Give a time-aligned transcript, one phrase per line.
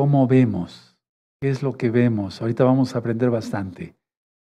[0.00, 0.96] ¿Cómo vemos?
[1.42, 2.40] ¿Qué es lo que vemos?
[2.40, 3.94] Ahorita vamos a aprender bastante.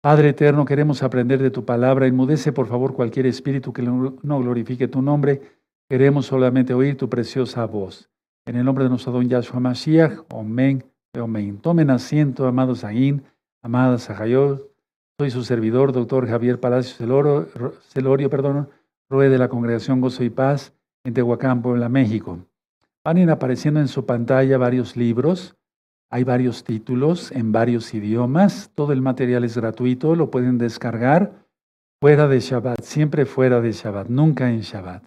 [0.01, 2.07] Padre eterno, queremos aprender de tu palabra.
[2.07, 5.43] Enmudece, por favor, cualquier espíritu que no glorifique tu nombre.
[5.87, 8.09] Queremos solamente oír tu preciosa voz.
[8.47, 11.59] En el nombre de nuestro don Yahshua Mashiach, amén, amén.
[11.59, 13.21] Tomen asiento, amados Aguín,
[13.61, 14.71] amadas Sajayot.
[15.19, 17.47] Soy su servidor, doctor Javier Palacios Celorio,
[17.89, 18.69] Celorio, perdón,
[19.07, 20.73] Rue de la Congregación Gozo y Paz
[21.03, 22.39] en Tehuacán, Puebla, México.
[23.05, 25.55] Van apareciendo en su pantalla varios libros
[26.13, 28.69] hay varios títulos en varios idiomas.
[28.75, 31.47] Todo el material es gratuito, lo pueden descargar
[31.99, 35.03] fuera de Shabbat, siempre fuera de Shabbat, nunca en Shabbat.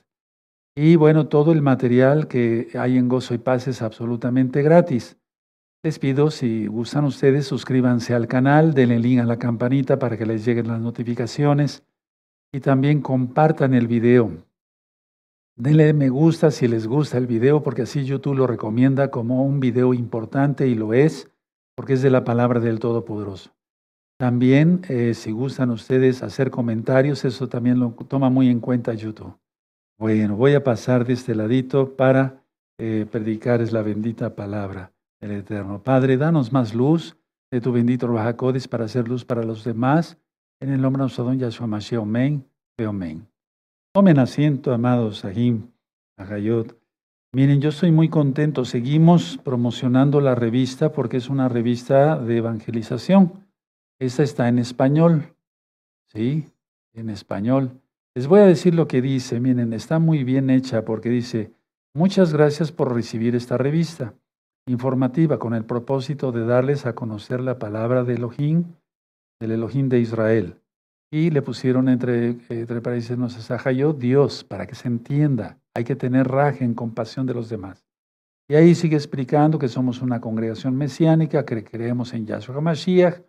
[0.74, 5.16] Y bueno, todo el material que hay en Gozo y Paz es absolutamente gratis.
[5.84, 10.26] Les pido, si gustan ustedes, suscríbanse al canal, denle link a la campanita para que
[10.26, 11.84] les lleguen las notificaciones
[12.52, 14.32] y también compartan el video.
[15.58, 19.58] Denle me gusta si les gusta el video, porque así YouTube lo recomienda como un
[19.58, 21.30] video importante y lo es,
[21.74, 23.52] porque es de la palabra del Todopoderoso.
[24.18, 29.34] También, eh, si gustan ustedes hacer comentarios, eso también lo toma muy en cuenta YouTube.
[29.98, 32.42] Bueno, voy a pasar de este ladito para
[32.78, 35.82] eh, predicarles la bendita palabra del Eterno.
[35.82, 37.16] Padre, danos más luz
[37.50, 40.18] de tu bendito Rajacodes para hacer luz para los demás.
[40.60, 42.46] En el nombre de nuestro don Yahshua Mashiach, amén,
[42.78, 43.26] amén.
[43.96, 45.70] Tomen asiento, amados Sahim,
[46.18, 46.78] Agayot.
[47.32, 48.66] Miren, yo estoy muy contento.
[48.66, 53.46] Seguimos promocionando la revista porque es una revista de evangelización.
[53.98, 55.34] Esta está en español.
[56.12, 56.44] ¿Sí?
[56.92, 57.80] En español.
[58.14, 59.40] Les voy a decir lo que dice.
[59.40, 61.54] Miren, está muy bien hecha porque dice,
[61.94, 64.12] muchas gracias por recibir esta revista
[64.68, 68.74] informativa con el propósito de darles a conocer la palabra de Elohim,
[69.40, 70.60] del Elohim de Israel.
[71.10, 73.40] Y le pusieron entre, entre paréntesis, no se
[73.92, 75.58] Dios, para que se entienda.
[75.74, 77.86] Hay que tener raje en compasión de los demás.
[78.48, 83.20] Y ahí sigue explicando que somos una congregación mesiánica, que creemos en Yahshua HaMashiach,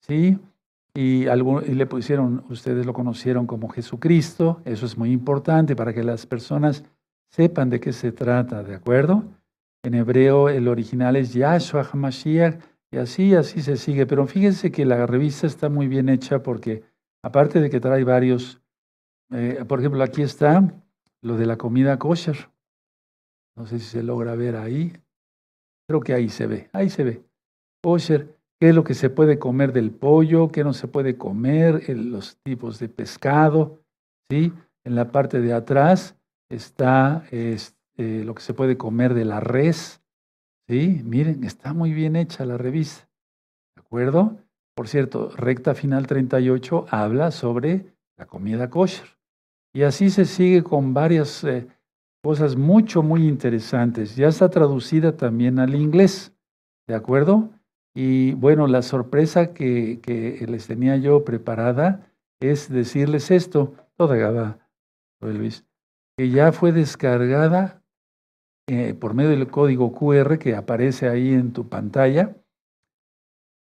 [0.00, 0.38] ¿sí?
[0.94, 6.04] Y, y le pusieron, ustedes lo conocieron como Jesucristo, eso es muy importante para que
[6.04, 6.84] las personas
[7.30, 9.24] sepan de qué se trata, ¿de acuerdo?
[9.82, 12.60] En hebreo el original es Yahshua HaMashiach,
[12.92, 14.06] y así, así se sigue.
[14.06, 16.84] Pero fíjense que la revista está muy bien hecha porque,
[17.24, 18.60] aparte de que trae varios,
[19.30, 20.72] eh, por ejemplo, aquí está
[21.22, 22.50] lo de la comida kosher.
[23.56, 24.92] No sé si se logra ver ahí.
[25.88, 27.24] Creo que ahí se ve, ahí se ve.
[27.82, 31.88] Kosher, qué es lo que se puede comer del pollo, qué no se puede comer,
[31.88, 33.82] los tipos de pescado.
[34.30, 34.52] ¿sí?
[34.84, 36.16] En la parte de atrás
[36.50, 40.01] está este, lo que se puede comer de la res,
[40.68, 43.08] Sí, miren, está muy bien hecha la revista.
[43.76, 44.38] ¿De acuerdo?
[44.74, 49.06] Por cierto, recta final 38 habla sobre la comida kosher.
[49.74, 51.66] Y así se sigue con varias eh,
[52.22, 54.16] cosas mucho, muy interesantes.
[54.16, 56.32] Ya está traducida también al inglés.
[56.86, 57.50] ¿De acuerdo?
[57.94, 64.58] Y bueno, la sorpresa que, que les tenía yo preparada es decirles esto, toda Gaba,
[65.20, 65.64] Luis,
[66.16, 67.81] que ya fue descargada
[68.68, 72.36] eh, por medio del código QR que aparece ahí en tu pantalla,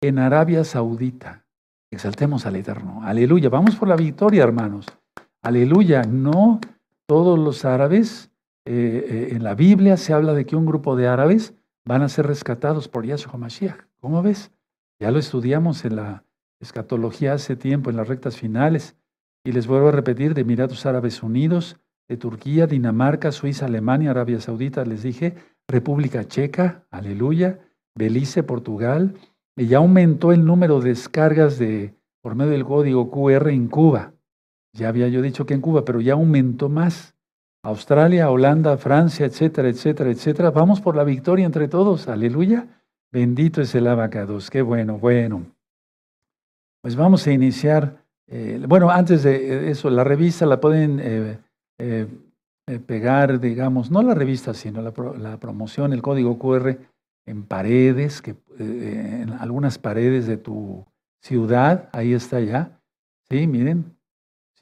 [0.02, 1.46] en Arabia Saudita.
[1.90, 3.02] Exaltemos al Eterno.
[3.02, 3.48] Aleluya.
[3.48, 4.86] Vamos por la victoria, hermanos.
[5.42, 6.02] Aleluya.
[6.04, 6.60] No
[7.06, 8.30] todos los árabes,
[8.64, 12.08] eh, eh, en la Biblia se habla de que un grupo de árabes van a
[12.08, 13.80] ser rescatados por Yahshua Mashiach.
[14.00, 14.52] ¿Cómo ves?
[15.00, 16.24] Ya lo estudiamos en la
[16.60, 18.96] escatología hace tiempo, en las rectas finales.
[19.44, 24.40] Y les vuelvo a repetir, de Emiratos Árabes Unidos, de Turquía, Dinamarca, Suiza, Alemania, Arabia
[24.40, 25.36] Saudita, les dije,
[25.68, 27.60] República Checa, aleluya,
[27.96, 29.14] Belice, Portugal,
[29.56, 34.14] y ya aumentó el número de descargas de, por medio del código QR en Cuba.
[34.76, 37.14] Ya había yo dicho que en Cuba, pero ya aumentó más.
[37.62, 40.50] Australia, Holanda, Francia, etcétera, etcétera, etcétera.
[40.50, 42.82] Vamos por la victoria entre todos, aleluya.
[43.12, 45.46] Bendito es el abacados, qué bueno, bueno.
[46.82, 48.04] Pues vamos a iniciar.
[48.26, 51.38] Eh, bueno, antes de eso, la revista la pueden eh,
[51.80, 52.06] eh,
[52.68, 56.76] eh, pegar, digamos, no la revista, sino la, promoción, el código QR
[57.26, 60.84] en paredes, que, eh, en algunas paredes de tu
[61.22, 62.80] ciudad, ahí está ya,
[63.30, 63.46] ¿sí?
[63.46, 63.96] Miren,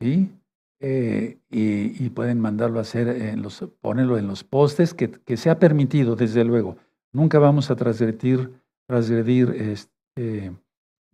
[0.00, 0.32] ¿sí?
[0.80, 6.14] y, pueden mandarlo a hacer, en los, ponerlo en los postes, que, que sea permitido,
[6.14, 6.76] desde luego.
[7.12, 8.52] Nunca vamos a transgredir,
[8.86, 10.52] transgredir este,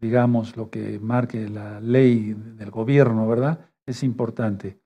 [0.01, 3.71] digamos, lo que marque la ley del gobierno, ¿verdad?
[3.87, 4.79] Es importante.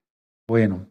[0.46, 0.87] Bueno,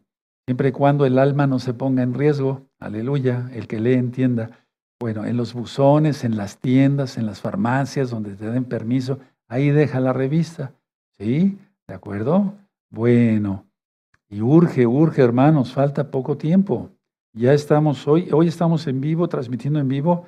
[0.48, 4.64] siempre y cuando el alma no se ponga en riesgo, aleluya, el que lee entienda.
[4.98, 9.68] Bueno, en los buzones, en las tiendas, en las farmacias, donde te den permiso, ahí
[9.68, 10.72] deja la revista.
[11.18, 11.58] ¿Sí?
[11.86, 12.54] ¿De acuerdo?
[12.88, 13.66] Bueno,
[14.30, 16.92] y urge, urge, hermanos, falta poco tiempo.
[17.34, 20.24] Ya estamos hoy, hoy estamos en vivo, transmitiendo en vivo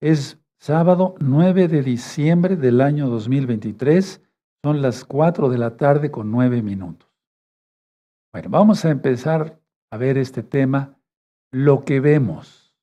[0.00, 4.22] Es sábado 9 de diciembre del año 2023.
[4.62, 7.15] Son las 4 de la tarde con 9 minutos.
[8.32, 9.58] Bueno, vamos a empezar
[9.90, 10.96] a ver este tema,
[11.50, 12.74] lo que vemos.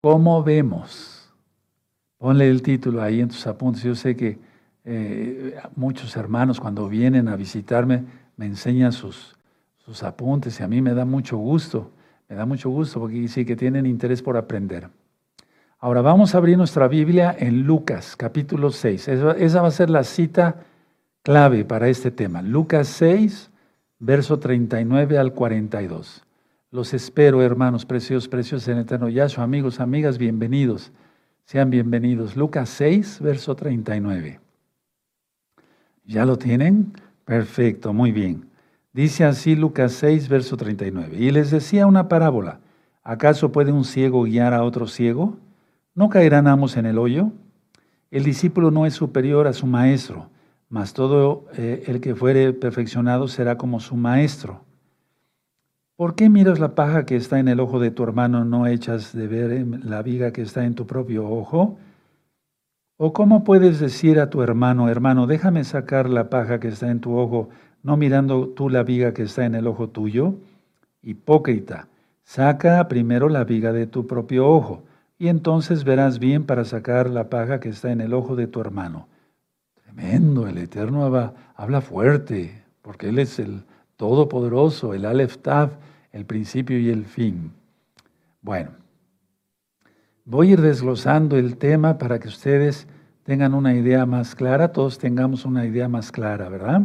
[0.00, 1.34] ¿Cómo vemos?
[2.18, 3.82] Ponle el título ahí en tus apuntes.
[3.82, 4.38] Yo sé que
[4.84, 8.04] eh, muchos hermanos cuando vienen a visitarme
[8.36, 9.36] me enseñan sus,
[9.78, 11.90] sus apuntes y a mí me da mucho gusto.
[12.28, 14.88] Me da mucho gusto porque sí que tienen interés por aprender.
[15.80, 19.08] Ahora vamos a abrir nuestra Biblia en Lucas capítulo 6.
[19.08, 20.56] Esa, va a ser la cita
[21.22, 22.42] clave para este tema.
[22.42, 23.50] Lucas 6,
[23.98, 26.24] verso 39 al 42.
[26.70, 29.44] Los espero, hermanos preciosos, preciosos en eterno Yahshua.
[29.44, 30.92] Amigos, amigas, bienvenidos.
[31.44, 32.36] Sean bienvenidos.
[32.36, 34.40] Lucas 6, verso 39.
[36.04, 36.92] ¿Ya lo tienen?
[37.24, 38.46] Perfecto, muy bien.
[38.92, 41.16] Dice así Lucas 6, verso 39.
[41.18, 42.60] Y les decía una parábola.
[43.02, 45.36] ¿Acaso puede un ciego guiar a otro ciego?
[45.94, 47.32] ¿No caerán ambos en el hoyo?
[48.10, 50.30] El discípulo no es superior a su maestro,
[50.68, 54.64] mas todo eh, el que fuere perfeccionado será como su maestro.
[55.96, 59.12] ¿Por qué miras la paja que está en el ojo de tu hermano, no echas
[59.12, 61.76] de ver la viga que está en tu propio ojo?
[62.96, 67.00] ¿O cómo puedes decir a tu hermano, hermano, déjame sacar la paja que está en
[67.00, 67.48] tu ojo,
[67.82, 70.34] no mirando tú la viga que está en el ojo tuyo?
[71.02, 71.88] Hipócrita,
[72.24, 74.82] saca primero la viga de tu propio ojo,
[75.18, 78.60] y entonces verás bien para sacar la paja que está en el ojo de tu
[78.60, 79.08] hermano.
[79.94, 81.06] Tremendo, el Eterno
[81.56, 83.64] habla, fuerte, porque Él es el
[83.96, 85.78] Todopoderoso, el Aleph Tav,
[86.12, 87.52] el principio y el fin.
[88.42, 88.72] Bueno,
[90.26, 92.86] voy a ir desglosando el tema para que ustedes
[93.22, 96.82] tengan una idea más clara, todos tengamos una idea más clara, ¿verdad?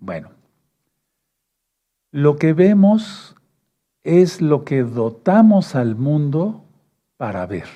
[0.00, 0.30] Bueno,
[2.10, 3.36] lo que vemos
[4.02, 6.64] es lo que dotamos al mundo
[7.16, 7.68] para ver.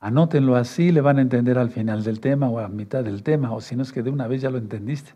[0.00, 3.52] Anótenlo así, le van a entender al final del tema o a mitad del tema,
[3.52, 5.12] o si no es que de una vez ya lo entendiste.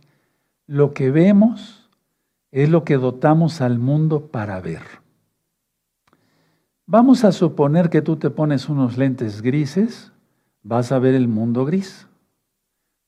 [0.67, 1.91] Lo que vemos
[2.53, 4.83] es lo que dotamos al mundo para ver.
[6.87, 10.13] Vamos a suponer que tú te pones unos lentes grises,
[10.63, 12.07] vas a ver el mundo gris.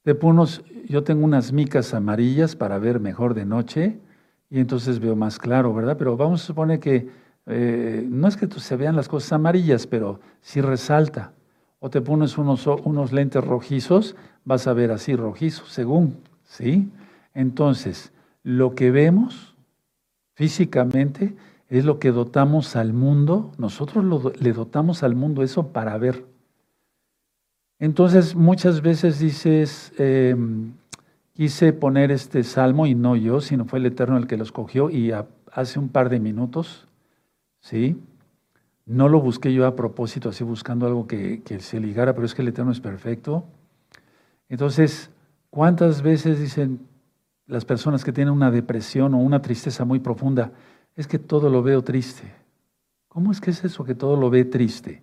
[0.02, 4.00] Te pones, yo tengo unas micas amarillas para ver mejor de noche
[4.49, 5.99] y entonces veo más claro, ¿verdad?
[5.99, 7.11] Pero vamos a suponer que
[7.44, 11.36] eh, no es que se vean las cosas amarillas, pero sí resalta.
[11.87, 16.91] O te pones unos, unos lentes rojizos, vas a ver así rojizos, según, ¿sí?
[17.33, 18.11] Entonces,
[18.43, 19.55] lo que vemos
[20.35, 21.37] físicamente
[21.69, 24.05] es lo que dotamos al mundo, nosotros
[24.41, 26.25] le dotamos al mundo eso para ver.
[27.79, 30.73] Entonces muchas veces dices, em,
[31.35, 34.91] quise poner este salmo y no yo, sino fue el Eterno el que lo escogió
[34.91, 35.12] y
[35.53, 36.88] hace un par de minutos,
[37.61, 37.97] ¿sí?
[38.87, 42.43] No lo busqué yo a propósito, así buscando algo que, se ligara, pero es que
[42.43, 43.44] el Eterno es perfecto.
[44.49, 45.11] Entonces,
[45.50, 46.87] ¿cuántas veces dicen
[47.47, 50.53] las personas que tienen una depresión o una tristeza muy profunda,
[50.94, 52.33] es que todo lo veo triste?
[53.09, 55.03] ¿Cómo es que es eso que todo lo ve triste?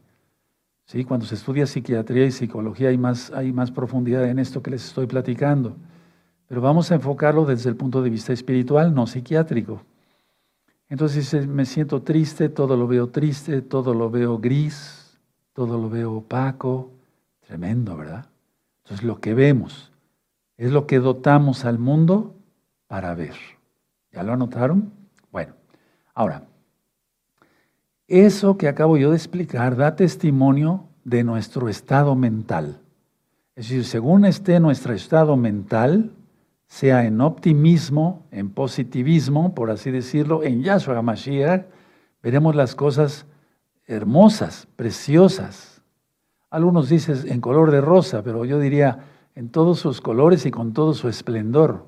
[0.86, 1.04] ¿Sí?
[1.04, 4.86] Cuando se estudia psiquiatría y psicología hay más, hay más profundidad en esto que les
[4.86, 5.76] estoy platicando.
[6.48, 9.82] Pero vamos a enfocarlo desde el punto de vista espiritual, no psiquiátrico.
[10.94, 15.18] Entonces me siento triste, todo lo veo triste, todo lo veo gris,
[15.54, 16.92] todo lo veo opaco.
[17.40, 18.28] Tremendo, ¿verdad?
[18.84, 19.92] Entonces lo que vemos
[20.56, 22.36] es lo que dotamos al mundo
[22.86, 23.34] para ver.
[24.12, 24.94] ¿Ya lo anotaron?
[25.32, 25.56] Bueno,
[26.14, 26.44] ahora,
[28.08, 32.82] eso que acabo yo de explicar da testimonio de nuestro estado mental.
[33.56, 36.12] Es decir, según esté nuestro estado mental,
[36.74, 41.68] sea en optimismo, en positivismo, por así decirlo, en Yahshua HaMashiach,
[42.24, 43.28] veremos las cosas
[43.86, 45.84] hermosas, preciosas.
[46.50, 50.74] Algunos dicen en color de rosa, pero yo diría en todos sus colores y con
[50.74, 51.86] todo su esplendor.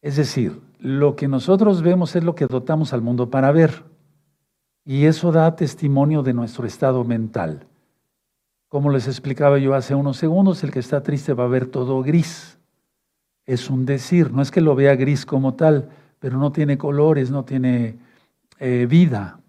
[0.00, 3.84] Es decir, lo que nosotros vemos es lo que dotamos al mundo para ver.
[4.84, 7.68] Y eso da testimonio de nuestro estado mental.
[8.66, 12.02] Como les explicaba yo hace unos segundos, el que está triste va a ver todo
[12.02, 12.58] gris.
[13.46, 17.30] Es un decir, no es que lo vea gris como tal, pero no tiene colores,
[17.30, 17.96] no tiene
[18.58, 19.40] eh, vida.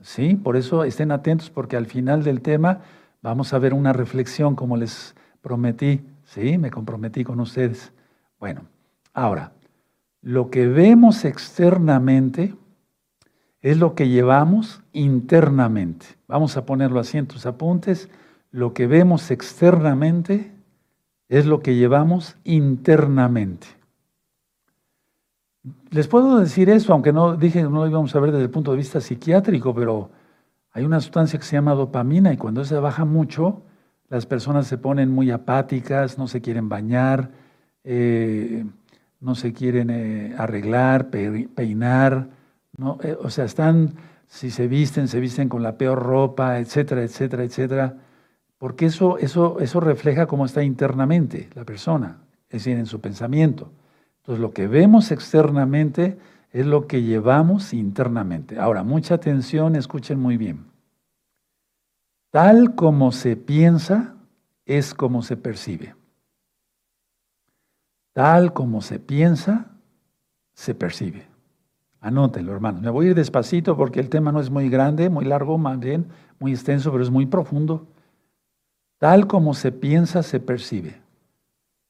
[0.00, 0.34] ¿sí?
[0.34, 2.80] Por eso estén atentos porque al final del tema
[3.20, 6.00] vamos a ver una reflexión como les prometí.
[6.24, 6.56] ¿sí?
[6.58, 7.92] Me comprometí con ustedes.
[8.38, 8.62] Bueno,
[9.12, 9.52] ahora,
[10.22, 12.54] lo que vemos externamente
[13.60, 16.06] es lo que llevamos internamente.
[16.26, 18.08] Vamos a ponerlo así en tus apuntes.
[18.50, 20.51] Lo que vemos externamente
[21.32, 23.66] es lo que llevamos internamente.
[25.88, 28.72] Les puedo decir eso, aunque no dije no lo íbamos a ver desde el punto
[28.72, 30.10] de vista psiquiátrico, pero
[30.72, 33.62] hay una sustancia que se llama dopamina y cuando se baja mucho,
[34.10, 37.30] las personas se ponen muy apáticas, no se quieren bañar,
[37.82, 38.66] eh,
[39.20, 42.28] no se quieren eh, arreglar, peinar.
[43.04, 43.94] Eh, o sea, están,
[44.26, 47.96] si se visten, se visten con la peor ropa, etcétera, etcétera, etcétera,
[48.62, 53.72] porque eso, eso, eso refleja cómo está internamente la persona, es decir, en su pensamiento.
[54.18, 56.16] Entonces, lo que vemos externamente
[56.52, 58.60] es lo que llevamos internamente.
[58.60, 60.66] Ahora, mucha atención, escuchen muy bien.
[62.30, 64.14] Tal como se piensa,
[64.64, 65.96] es como se percibe.
[68.12, 69.72] Tal como se piensa,
[70.54, 71.26] se percibe.
[72.00, 72.80] Anótenlo, hermanos.
[72.80, 75.80] Me voy a ir despacito porque el tema no es muy grande, muy largo, más
[75.80, 76.06] bien
[76.38, 77.88] muy extenso, pero es muy profundo.
[79.02, 81.02] Tal como se piensa, se percibe.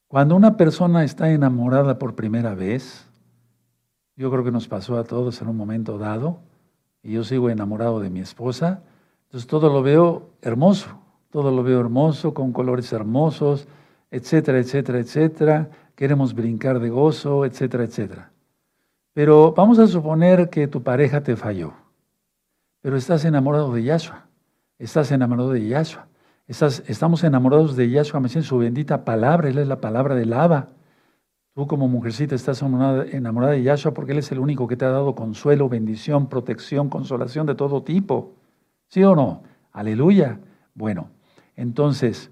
[0.09, 3.07] Cuando una persona está enamorada por primera vez,
[4.16, 6.38] yo creo que nos pasó a todos en un momento dado,
[7.02, 8.81] y yo sigo enamorado de mi esposa,
[9.25, 10.88] entonces todo lo veo hermoso,
[11.28, 13.69] todo lo veo hermoso, con colores hermosos,
[14.11, 18.33] etcétera, etcétera, etcétera, queremos brincar de gozo, etcétera, etcétera.
[19.12, 21.75] Pero vamos a suponer que tu pareja te falló,
[22.81, 24.28] pero estás enamorado de Yahshua,
[24.78, 26.07] estás enamorado de Yahshua,
[26.47, 30.69] estamos enamorados de Yahshua, me su bendita palabra, Él es la palabra del lava.
[31.55, 34.91] Tú como mujercita estás enamorada de Yahshua porque Él es el único que te ha
[34.91, 38.33] dado consuelo, bendición, protección, consolación de todo tipo.
[38.89, 39.43] ¿Sí o no?
[39.73, 40.41] Aleluya.
[40.75, 41.11] Bueno,
[41.57, 42.31] entonces,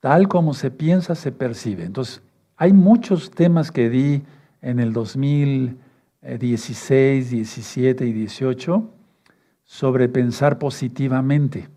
[0.00, 1.84] tal como se piensa, se percibe.
[1.84, 2.22] Entonces,
[2.56, 4.22] hay muchos temas que di
[4.60, 8.90] en el 2016, 17 y 18
[9.64, 11.68] sobre pensar positivamente.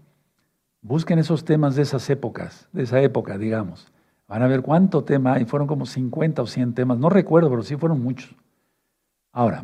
[0.82, 3.92] Busquen esos temas de esas épocas, de esa época, digamos.
[4.28, 7.62] Van a ver cuánto tema hay, fueron como 50 o 100 temas, no recuerdo, pero
[7.62, 8.34] sí fueron muchos.
[9.32, 9.64] Ahora,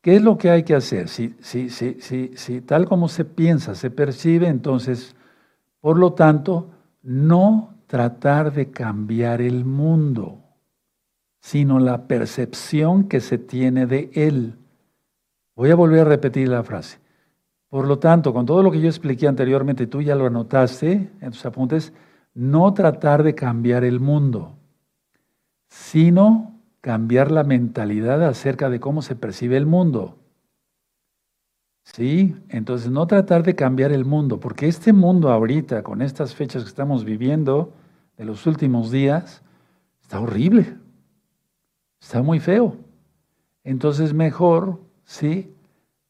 [0.00, 1.08] ¿qué es lo que hay que hacer?
[1.08, 1.96] Si, si, si,
[2.34, 5.16] si, tal como se piensa, se percibe, entonces,
[5.80, 6.70] por lo tanto,
[7.02, 10.44] no tratar de cambiar el mundo,
[11.40, 14.58] sino la percepción que se tiene de él.
[15.56, 16.98] Voy a volver a repetir la frase.
[17.70, 21.30] Por lo tanto, con todo lo que yo expliqué anteriormente, tú ya lo anotaste en
[21.30, 21.92] tus apuntes,
[22.34, 24.56] no tratar de cambiar el mundo,
[25.68, 30.18] sino cambiar la mentalidad acerca de cómo se percibe el mundo.
[31.84, 32.36] ¿Sí?
[32.48, 36.68] Entonces, no tratar de cambiar el mundo, porque este mundo ahorita, con estas fechas que
[36.68, 37.72] estamos viviendo,
[38.16, 39.42] de los últimos días,
[40.02, 40.76] está horrible,
[42.00, 42.76] está muy feo.
[43.62, 45.54] Entonces, mejor, ¿sí?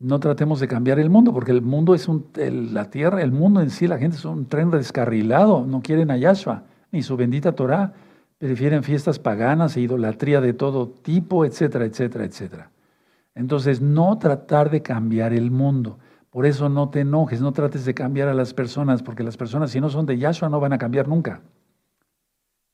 [0.01, 3.61] No tratemos de cambiar el mundo, porque el mundo es un, la tierra, el mundo
[3.61, 7.53] en sí, la gente es un tren descarrilado, no quieren a Yahshua, ni su bendita
[7.53, 7.93] Torah,
[8.39, 12.71] prefieren fiestas paganas e idolatría de todo tipo, etcétera, etcétera, etcétera.
[13.35, 15.99] Entonces, no tratar de cambiar el mundo.
[16.31, 19.71] Por eso no te enojes, no trates de cambiar a las personas, porque las personas
[19.71, 21.43] si no son de Yahshua no van a cambiar nunca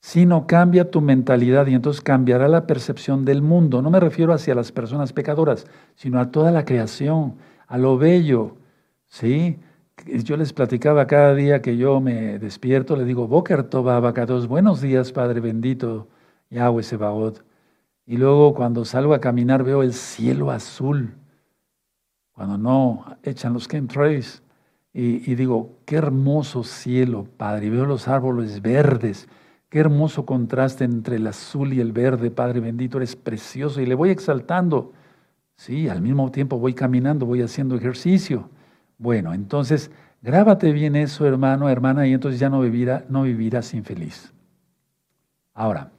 [0.06, 3.82] sino cambia tu mentalidad y entonces cambiará la percepción del mundo.
[3.82, 7.34] No me refiero hacia las personas pecadoras, sino a toda la creación,
[7.66, 8.54] a lo bello.
[9.06, 9.58] ¿Sí?
[10.06, 14.80] Yo les platicaba cada día que yo me despierto, le digo, Boker Toba Abacados, buenos
[14.80, 16.06] días, Padre bendito,
[16.50, 17.44] Yahweh Sebaot.
[18.06, 21.16] Y luego cuando salgo a caminar veo el cielo azul,
[22.30, 24.40] cuando no echan los chemtrails.
[24.92, 27.66] Y, y digo, qué hermoso cielo, Padre.
[27.66, 29.26] Y veo los árboles verdes
[29.76, 33.94] Qué hermoso contraste entre el azul y el verde, Padre bendito, eres precioso y le
[33.94, 34.94] voy exaltando.
[35.54, 38.48] Sí, al mismo tiempo voy caminando, voy haciendo ejercicio.
[38.96, 39.90] Bueno, entonces
[40.22, 44.32] grábate bien eso, hermano, hermana, y entonces ya no, vivirá, no vivirás infeliz.
[45.52, 45.92] Ahora,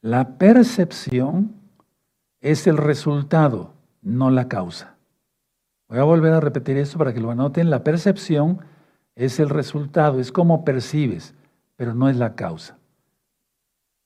[0.00, 1.52] la percepción
[2.40, 4.94] es el resultado, no la causa.
[5.86, 7.68] Voy a volver a repetir esto para que lo anoten.
[7.68, 8.60] La percepción
[9.16, 11.34] es el resultado, es como percibes
[11.82, 12.78] pero no es la causa.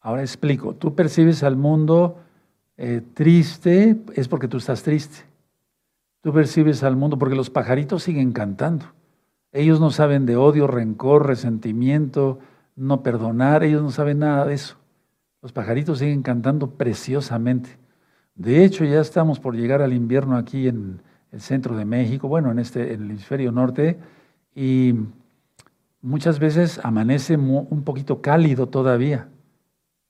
[0.00, 2.16] Ahora explico, tú percibes al mundo
[2.78, 5.26] eh, triste, es porque tú estás triste.
[6.22, 8.86] Tú percibes al mundo porque los pajaritos siguen cantando.
[9.52, 12.38] Ellos no saben de odio, rencor, resentimiento,
[12.76, 14.78] no perdonar, ellos no saben nada de eso.
[15.42, 17.76] Los pajaritos siguen cantando preciosamente.
[18.36, 22.50] De hecho, ya estamos por llegar al invierno aquí en el centro de México, bueno,
[22.50, 23.98] en, este, en el hemisferio norte,
[24.54, 24.94] y
[26.06, 29.28] muchas veces amanece un poquito cálido todavía.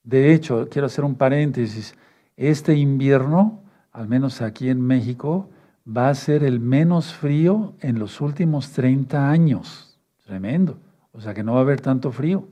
[0.03, 1.97] De hecho, quiero hacer un paréntesis,
[2.37, 3.63] este invierno,
[3.93, 5.49] al menos aquí en México,
[5.87, 9.99] va a ser el menos frío en los últimos 30 años.
[10.25, 10.79] Tremendo.
[11.13, 12.47] O sea que no va a haber tanto frío.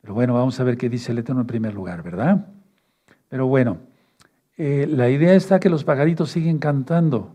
[0.00, 2.46] Pero bueno, vamos a ver qué dice el Eterno en primer lugar, ¿verdad?
[3.28, 3.78] Pero bueno,
[4.56, 7.34] eh, la idea está que los pajaritos siguen cantando.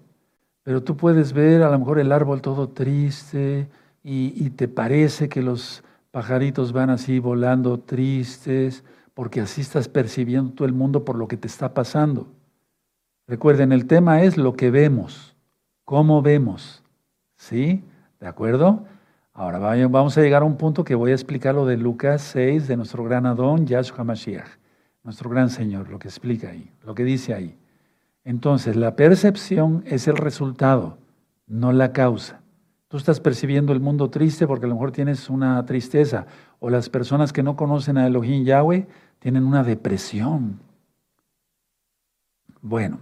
[0.64, 3.68] pero tú puedes ver a lo mejor el árbol todo triste
[4.08, 8.84] y, te parece que los pajaritos van así volando tristes,
[9.16, 12.28] porque así estás percibiendo todo el mundo por lo que te está pasando.
[13.28, 15.36] Recuerden, el tema es lo que vemos,
[15.86, 16.84] cómo vemos.
[17.36, 17.84] ¿Sí?
[18.20, 18.86] ¿De acuerdo?
[19.34, 22.68] Ahora vamos a llegar a un punto que voy a explicar lo de Lucas 6,
[22.68, 24.48] de nuestro gran Adón, Yahshua Mashiach,
[25.04, 27.58] nuestro gran Señor, lo que explica ahí, lo que dice ahí.
[28.24, 31.00] Entonces, la percepción es el resultado,
[31.48, 32.45] no la causa.
[32.96, 36.28] Tú estás percibiendo el mundo triste porque a lo mejor tienes una tristeza,
[36.62, 38.88] o las personas que no conocen a Elohim Yahweh
[39.20, 40.62] tienen una depresión.
[42.62, 43.00] Bueno,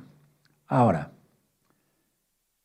[0.65, 1.12] ahora,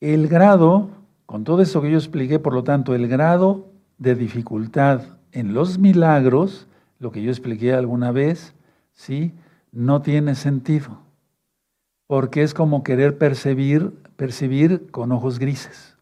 [0.01, 0.89] el grado,
[1.27, 3.67] con todo esto que yo expliqué, por lo tanto, el grado
[3.99, 6.67] de dificultad en los milagros,
[6.99, 8.55] lo que yo expliqué alguna vez,
[8.95, 9.35] ¿sí?
[9.71, 10.99] No tiene sentido
[12.07, 15.98] porque es como querer percibir, percibir con ojos grises.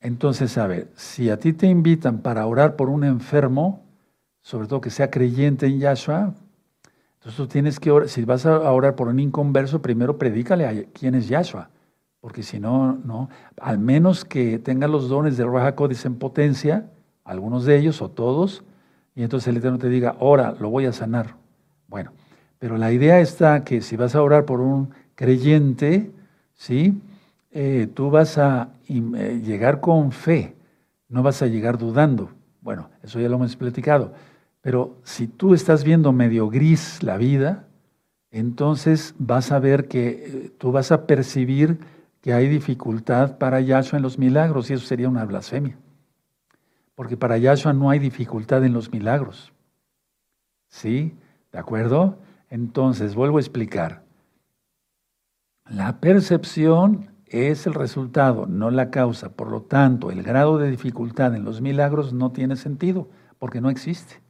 [0.00, 3.84] Entonces, a ver, si a ti te invitan para orar por un enfermo,
[4.40, 6.34] sobre todo que sea creyente en Yahshua,
[7.14, 10.84] entonces tú tienes que orar, si vas a orar por un inconverso, primero predícale a
[10.94, 11.68] quién es Yahshua,
[12.20, 13.28] porque si no, no,
[13.60, 16.90] al menos que tenga los dones de Raja en potencia,
[17.24, 18.64] algunos de ellos o todos,
[19.14, 21.36] y entonces el Eterno te diga, ora, lo voy a sanar.
[21.88, 22.12] Bueno,
[22.58, 26.10] pero la idea está que si vas a orar por un creyente,
[26.54, 26.98] ¿sí?
[27.50, 30.56] Eh, tú vas a eh, llegar con fe,
[31.08, 32.30] no vas a llegar dudando.
[32.60, 34.12] Bueno, eso ya lo hemos platicado.
[34.60, 37.66] Pero si tú estás viendo medio gris la vida,
[38.30, 41.78] entonces vas a ver que eh, tú vas a percibir
[42.20, 45.76] que hay dificultad para Yahshua en los milagros y eso sería una blasfemia.
[46.94, 49.52] Porque para Yahshua no hay dificultad en los milagros.
[50.68, 51.16] ¿Sí?
[51.50, 52.18] ¿De acuerdo?
[52.50, 54.02] Entonces, vuelvo a explicar.
[55.64, 59.30] La percepción es el resultado, no la causa.
[59.30, 63.08] Por lo tanto, el grado de dificultad en los milagros no tiene sentido,
[63.38, 64.20] porque no existe.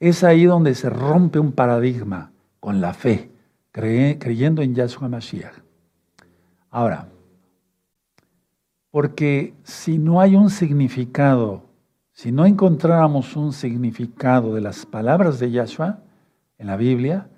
[0.00, 3.30] Es ahí donde se rompe un paradigma con la fe,
[3.70, 5.54] creyendo en Yahshua Mashiach.
[6.70, 7.08] Ahora,
[8.90, 11.64] porque si no hay un significado,
[12.12, 16.00] si no encontráramos un significado de las palabras de Yahshua,
[16.58, 17.28] en la Biblia,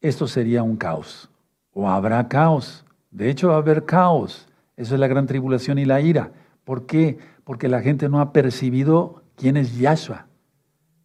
[0.00, 1.30] esto sería un caos.
[1.72, 2.84] O habrá caos.
[3.12, 4.48] De hecho, va a haber caos.
[4.76, 6.32] Eso es la gran tribulación y la ira.
[6.64, 7.18] ¿Por qué?
[7.44, 10.26] Porque la gente no ha percibido quién es Yahshua.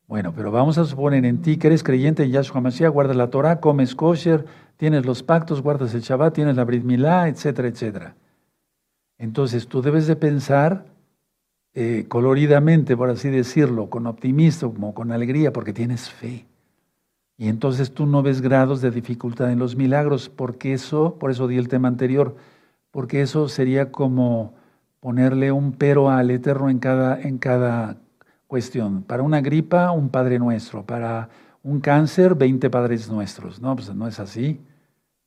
[0.08, 3.30] Bueno, pero vamos a suponer en ti que eres creyente en Yahshua Mashiach, guardas la
[3.30, 4.46] Torah, comes kosher,
[4.78, 8.16] tienes los pactos, guardas el Shabbat, tienes la Brit Milá, etcétera, etcétera.
[9.18, 10.86] Entonces tú debes de pensar
[11.74, 16.47] eh, coloridamente, por así decirlo, con optimismo, con alegría, porque tienes fe.
[17.38, 21.48] Y entonces tú no ves grados de dificultad en los milagros, porque eso, por eso
[21.48, 22.36] di el tema anterior,
[22.90, 24.56] porque eso sería como
[25.00, 27.98] ponerle un pero al Eterno en cada, en cada
[28.48, 29.04] cuestión.
[29.04, 30.84] Para una gripa, un Padre Nuestro.
[30.84, 31.30] Para
[31.64, 33.62] un cáncer, 20 Padres Nuestros.
[33.62, 34.60] No, pues no es así.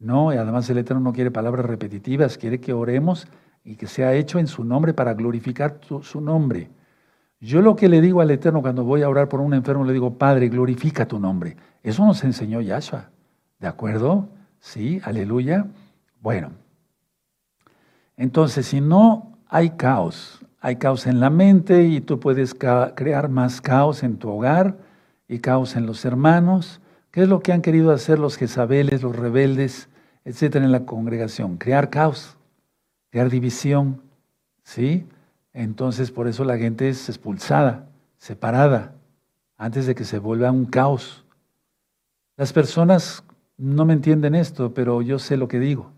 [0.00, 3.28] No, y además el Eterno no quiere palabras repetitivas, quiere que oremos
[3.62, 6.70] y que sea hecho en su nombre para glorificar su nombre.
[7.40, 9.94] Yo lo que le digo al Eterno cuando voy a orar por un enfermo, le
[9.94, 11.57] digo, Padre, glorifica tu nombre.
[11.83, 13.09] Eso nos enseñó Yahshua.
[13.59, 14.29] ¿De acuerdo?
[14.61, 15.66] Sí, aleluya.
[16.20, 16.50] Bueno,
[18.16, 23.62] entonces si no hay caos, hay caos en la mente y tú puedes crear más
[23.62, 24.76] caos en tu hogar
[25.26, 26.83] y caos en los hermanos.
[27.11, 29.88] ¿Qué es lo que han querido hacer los Jezabeles, los rebeldes,
[30.26, 31.57] etcétera, en la congregación?
[31.57, 32.37] Crear caos,
[33.11, 34.03] crear división,
[34.62, 35.07] ¿sí?
[35.52, 38.94] Entonces por eso la gente es expulsada, separada,
[39.56, 41.24] antes de que se vuelva un caos.
[42.36, 43.24] Las personas
[43.56, 45.90] no me entienden esto, pero yo sé lo que digo,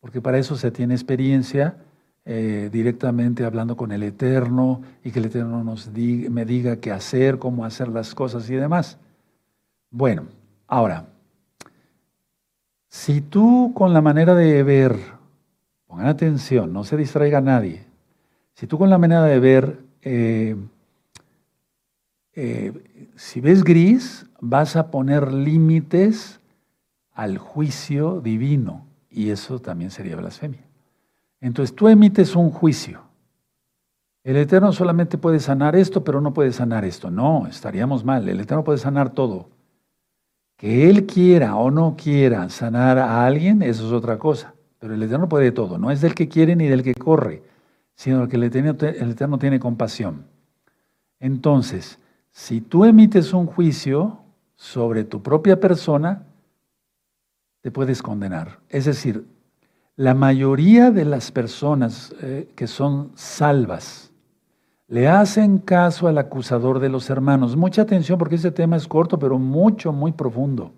[0.00, 1.76] porque para eso se tiene experiencia
[2.28, 7.38] eh, directamente hablando con el Eterno y que el Eterno nos me diga qué hacer,
[7.38, 8.98] cómo hacer las cosas y demás.
[9.90, 10.24] Bueno,
[10.66, 11.06] ahora,
[12.88, 14.96] si tú con la manera de ver,
[15.86, 17.85] pongan atención, no se distraiga nadie,
[18.56, 20.56] si tú con la manera de ver, eh,
[22.32, 22.72] eh,
[23.14, 26.40] si ves gris, vas a poner límites
[27.12, 30.64] al juicio divino y eso también sería blasfemia.
[31.38, 33.02] Entonces tú emites un juicio.
[34.24, 37.10] El Eterno solamente puede sanar esto, pero no puede sanar esto.
[37.10, 38.26] No, estaríamos mal.
[38.26, 39.50] El Eterno puede sanar todo.
[40.56, 44.54] Que Él quiera o no quiera sanar a alguien, eso es otra cosa.
[44.78, 45.76] Pero el Eterno puede todo.
[45.76, 47.42] No es del que quiere ni del que corre
[47.96, 50.26] sino que el Eterno, tiene compasión.
[51.18, 51.98] Entonces,
[52.30, 54.20] si tú emites un juicio
[54.54, 56.22] sobre tu propia persona,
[57.62, 58.60] te puedes condenar.
[58.68, 59.26] Es decir,
[59.98, 64.12] La mayoría de las personas eh, que son salvas
[64.88, 67.56] le hacen caso al acusador de los hermanos.
[67.56, 70.72] Mucha atención porque este tema es corto, pero mucho, muy profundo.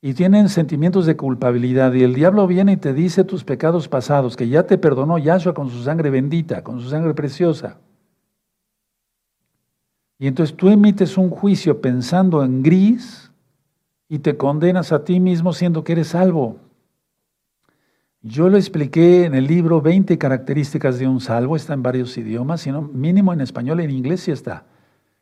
[0.00, 1.92] Y tienen sentimientos de culpabilidad.
[1.94, 5.54] Y el diablo viene y te dice tus pecados pasados, que ya te perdonó Yahshua
[5.54, 7.78] con su sangre bendita, con su sangre preciosa.
[10.18, 13.30] Y entonces tú emites un juicio pensando en gris
[14.08, 16.58] y te condenas a ti mismo siendo que eres salvo.
[18.22, 22.62] Yo lo expliqué en el libro 20 características de un salvo, está en varios idiomas,
[22.62, 24.64] sino mínimo en español, en inglés sí está.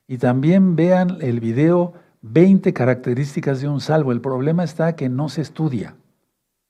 [0.07, 1.95] Y también vean el video
[2.27, 4.11] 20 características de un salvo.
[4.11, 5.95] El problema está que no se estudia.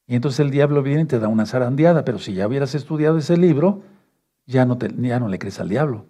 [0.06, 3.18] Y entonces el diablo viene y te da una zarandeada, pero si ya hubieras estudiado
[3.18, 3.82] ese libro,
[4.46, 6.06] ya no, te, ya no le crees al diablo.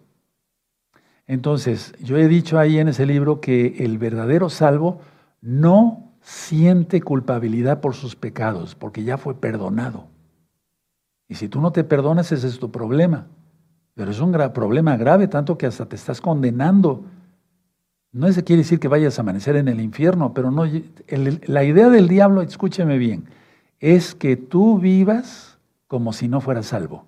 [1.26, 5.00] Entonces, yo he dicho ahí en ese libro que el verdadero salvo
[5.40, 10.08] no siente culpabilidad por sus pecados, porque ya fue perdonado.
[11.28, 13.26] Y si tú no te perdonas, ese es tu problema.
[13.94, 17.04] Pero es un problema grave, tanto que hasta te estás condenando.
[18.14, 21.90] No se quiere decir que vayas a amanecer en el infierno, pero no, la idea
[21.90, 23.24] del diablo, escúcheme bien,
[23.80, 27.06] es que tú vivas como si no fueras salvo,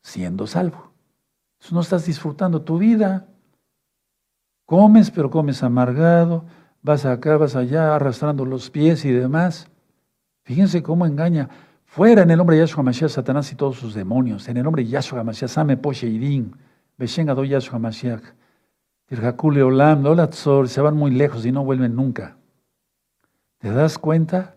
[0.00, 0.92] siendo salvo.
[1.70, 3.26] no estás disfrutando tu vida.
[4.64, 6.46] Comes, pero comes amargado,
[6.80, 9.68] vas acá, vas allá, arrastrando los pies y demás.
[10.44, 11.50] Fíjense cómo engaña.
[11.84, 14.48] Fuera en el nombre de Yahshua Mashiach, Satanás y todos sus demonios.
[14.48, 16.56] En el nombre de Yahshua Mashiach, Same Poshe Irin,
[16.96, 18.45] Beshen Yahshua Mashiach.
[19.08, 22.36] Se van muy lejos y no vuelven nunca.
[23.58, 24.56] ¿Te das cuenta?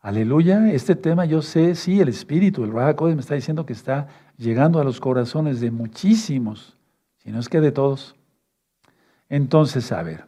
[0.00, 4.08] Aleluya, este tema yo sé, sí, el Espíritu, el Rahakodes me está diciendo que está
[4.38, 6.78] llegando a los corazones de muchísimos,
[7.18, 8.16] si no es que de todos.
[9.28, 10.24] Entonces, a ver,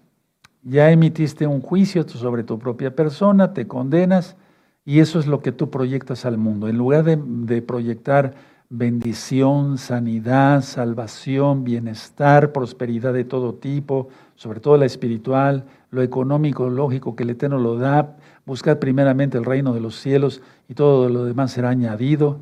[0.62, 4.37] ya emitiste un juicio sobre tu propia persona, te condenas,
[4.85, 6.68] y eso es lo que tú proyectas al mundo.
[6.68, 8.35] En lugar de, proyectar
[8.74, 17.14] bendición, sanidad, salvación, bienestar, prosperidad de todo tipo, sobre todo la espiritual, lo económico, lógico
[17.14, 21.26] que el Eterno lo da, buscar primeramente el reino de los cielos y todo lo
[21.26, 22.40] demás será añadido.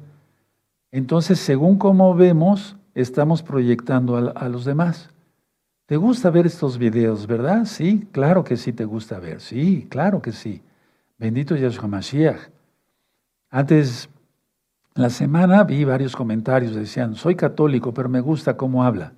[0.92, 5.10] Entonces, según como vemos, estamos proyectando a, a los demás.
[5.86, 7.64] ¿Te gusta ver estos videos, verdad?
[7.64, 10.62] Sí, claro que sí te gusta ver, sí, claro que sí.
[11.18, 12.50] Bendito Yahshua Mashiach.
[13.50, 14.08] Antes,
[14.94, 19.12] la semana vi varios comentarios, decían, soy católico, pero me gusta cómo habla.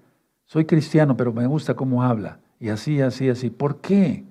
[0.44, 2.38] Soy cristiano, pero me gusta cómo habla.
[2.60, 3.50] Y así, así, así.
[3.50, 4.24] ¿Por qué?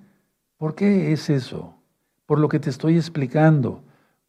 [0.58, 1.73] ¿Por qué es eso?
[2.25, 3.84] Por lo que te estoy explicando.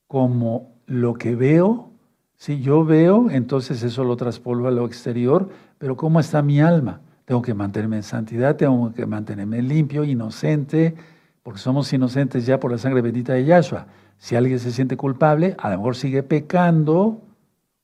[0.06, 1.90] Como lo que veo,
[2.36, 5.48] si yo veo, entonces eso lo traspolvo a lo exterior,
[5.78, 7.00] pero ¿cómo está mi alma?
[7.24, 10.94] Tengo que mantenerme en santidad, tengo que mantenerme limpio, inocente,
[11.42, 13.86] porque somos inocentes ya por la sangre bendita de Yahshua.
[14.22, 17.20] Si alguien se siente culpable, a lo mejor sigue pecando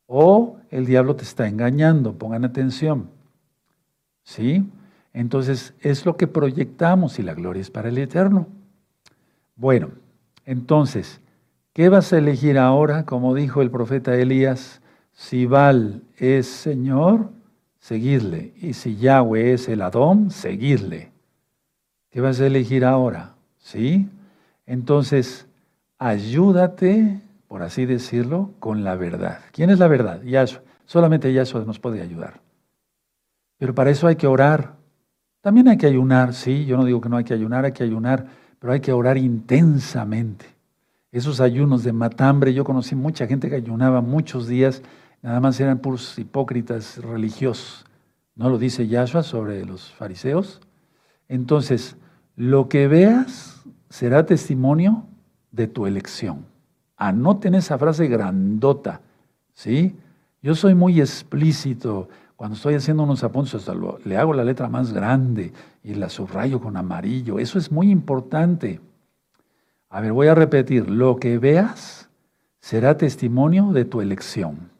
[0.07, 2.13] o el diablo te está engañando.
[2.13, 3.11] Pongan atención.
[4.23, 4.65] ¿Sí?
[5.13, 8.47] Entonces es lo que proyectamos y la gloria es para el eterno.
[9.57, 9.91] Bueno,
[10.45, 11.21] entonces,
[11.73, 13.05] ¿qué vas a elegir ahora?
[13.05, 17.33] Como dijo el profeta Elías, si Baal es Señor,
[17.81, 18.55] seguirle.
[18.63, 21.11] Y si Yahweh es el Adón, seguirle.
[22.11, 23.35] ¿Qué vas a elegir ahora?
[23.59, 24.09] ¿Sí?
[24.67, 25.48] Entonces,
[25.99, 29.41] ayúdate, por así decirlo, con la verdad.
[29.53, 30.23] ¿Quién es la verdad?
[30.23, 30.63] Yahshua.
[30.87, 32.41] Solamente Yahshua nos puede ayudar.
[33.59, 34.77] Pero para eso hay que orar.
[35.41, 37.85] También hay que ayunar, sí, yo no digo que no hay que ayunar, hay que
[37.85, 38.27] ayunar,
[38.59, 40.47] pero hay que orar intensamente.
[41.11, 44.83] Esos ayunos de matambre, yo conocí mucha gente que ayunaba muchos días,
[45.23, 47.85] nada más eran puros hipócritas religiosos.
[48.35, 50.61] ¿No lo dice Yahshua sobre los fariseos?
[51.29, 51.97] Entonces,
[52.37, 55.07] lo que veas será testimonio
[55.51, 56.45] de tu elección.
[56.97, 59.01] Anoten esa frase grandota,
[59.55, 59.97] ¿sí?
[60.43, 62.09] Yo soy muy explícito.
[62.37, 66.61] Cuando estoy haciendo unos apuntes, hasta le hago la letra más grande y la subrayo
[66.61, 67.39] con amarillo.
[67.39, 68.81] Eso es muy importante.
[69.91, 70.89] A ver, voy a repetir.
[70.89, 72.09] Lo que veas
[72.61, 74.71] será testimonio de tu elección.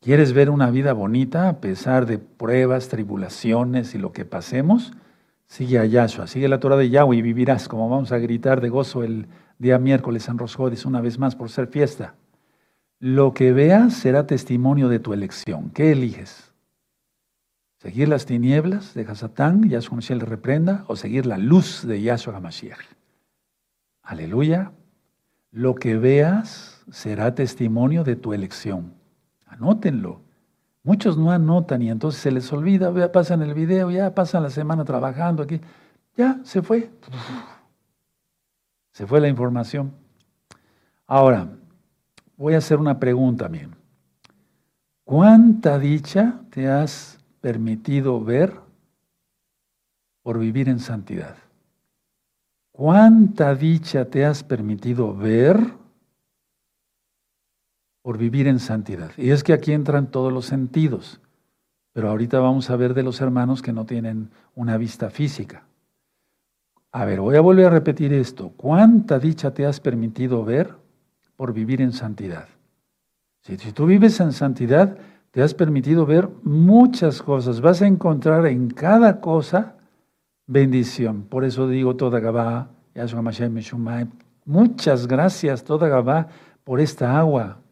[0.00, 4.92] ¿Quieres ver una vida bonita a pesar de pruebas, tribulaciones y lo que pasemos?
[5.46, 8.68] Sigue a Yahshua, sigue la Torah de Yahweh y vivirás, como vamos a gritar de
[8.70, 9.28] gozo el
[9.58, 12.14] día miércoles en Rosjodis una vez más por ser fiesta.
[12.98, 15.70] Lo que veas será testimonio de tu elección.
[15.70, 16.52] ¿Qué eliges?
[17.76, 22.40] ¿Seguir las tinieblas de Hasatán, Yahshua Mashiach le reprenda, o seguir la luz de Yahshua
[22.40, 22.80] Mashiach?
[24.02, 24.72] Aleluya.
[25.50, 28.94] Lo que veas será testimonio de tu elección.
[29.46, 30.23] Anótenlo.
[30.84, 34.84] Muchos no anotan y entonces se les olvida, pasan el video, ya pasan la semana
[34.84, 35.58] trabajando aquí,
[36.14, 36.90] ya se fue.
[38.92, 39.92] Se fue la información.
[41.06, 41.48] Ahora,
[42.36, 43.74] voy a hacer una pregunta, bien.
[45.04, 48.54] ¿Cuánta dicha te has permitido ver
[50.22, 51.36] por vivir en santidad?
[52.72, 55.83] ¿Cuánta dicha te has permitido ver
[58.04, 59.12] por vivir en santidad?
[59.16, 61.22] Y es que aquí entran todos los sentidos,
[61.94, 65.64] pero ahorita vamos a ver de los hermanos que no tienen una vista física.
[66.92, 68.52] A ver, voy a volver a repetir esto.
[68.58, 70.74] ¿Cuánta dicha te has permitido ver
[71.34, 72.46] por vivir en santidad?
[73.40, 74.98] Si, tú vives en santidad,
[75.30, 77.62] te has permitido ver muchas cosas.
[77.62, 79.76] Vas a encontrar en cada cosa
[80.46, 81.22] bendición.
[81.22, 82.68] Por eso digo toda Gabá,
[84.44, 86.28] muchas gracias toda Gabá
[86.64, 87.63] por esta agua.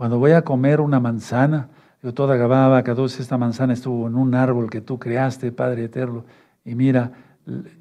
[0.00, 1.68] Cuando voy a comer una manzana,
[2.00, 6.24] digo toda Gabá, dos esta manzana estuvo en un árbol que tú creaste, Padre Eterno,
[6.64, 7.12] y mira,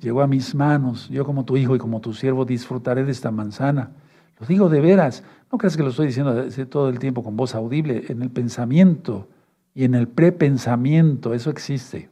[0.02, 1.08] llegó a mis manos.
[1.08, 3.92] Yo como tu hijo y como tu siervo disfrutaré de esta manzana.
[4.38, 5.24] Lo digo de veras.
[5.50, 8.04] No creas que lo estoy diciendo todo el tiempo con voz audible.
[8.10, 9.30] En el pensamiento
[9.74, 12.10] y en el prepensamiento, eso existe.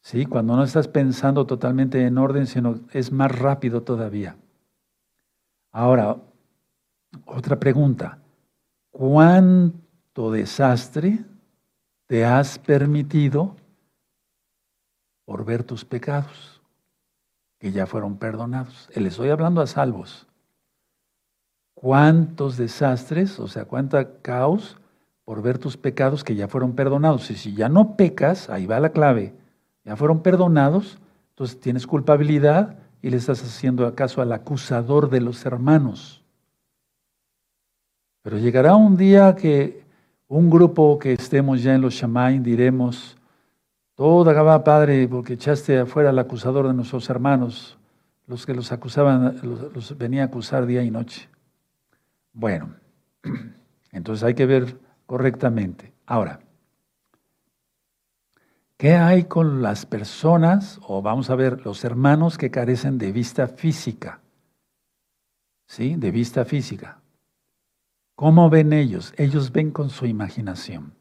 [0.00, 0.26] ¿Sí?
[0.26, 4.34] Cuando no estás pensando totalmente en orden, sino es más rápido todavía.
[5.70, 6.16] Ahora,
[7.26, 8.18] otra pregunta.
[8.96, 11.22] ¿Cuánto desastre
[12.06, 13.54] te has permitido
[15.26, 16.62] por ver tus pecados,
[17.58, 18.88] que ya fueron perdonados.
[18.94, 20.26] Le estoy hablando a salvos.
[21.74, 24.78] ¿Cuántos desastres, o sea, cuánta caos
[25.26, 27.30] por ver tus pecados que ya fueron perdonados?
[27.30, 29.34] Y si ya no pecas, ahí va la clave,
[29.84, 30.98] ya fueron perdonados,
[31.30, 36.24] entonces tienes culpabilidad y le estás haciendo acaso al acusador de los hermanos.
[38.26, 39.84] Pero llegará un día que
[40.26, 43.16] un grupo que estemos ya en los Shamaim diremos,
[43.94, 47.78] Toda Gabá, Padre, porque echaste afuera al acusador de nuestros hermanos,
[48.26, 49.38] los que los acusaban,
[49.72, 51.28] los, venía a acusar día y noche.
[52.32, 52.74] Bueno,
[53.92, 55.92] entonces hay que ver correctamente.
[56.04, 56.40] Ahora,
[58.76, 63.46] ¿qué hay con las personas, o vamos a ver, los hermanos que carecen de vista
[63.46, 64.18] física?
[65.68, 65.94] ¿Sí?
[65.94, 66.98] De vista física.
[68.16, 69.12] ¿Cómo ven ellos?
[69.18, 70.94] Ellos ven con su imaginación.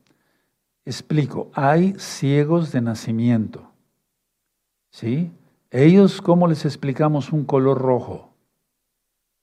[0.83, 3.71] Explico, hay ciegos de nacimiento.
[4.91, 5.31] ¿Sí?
[5.71, 8.33] Ellos, ¿cómo les explicamos un color rojo?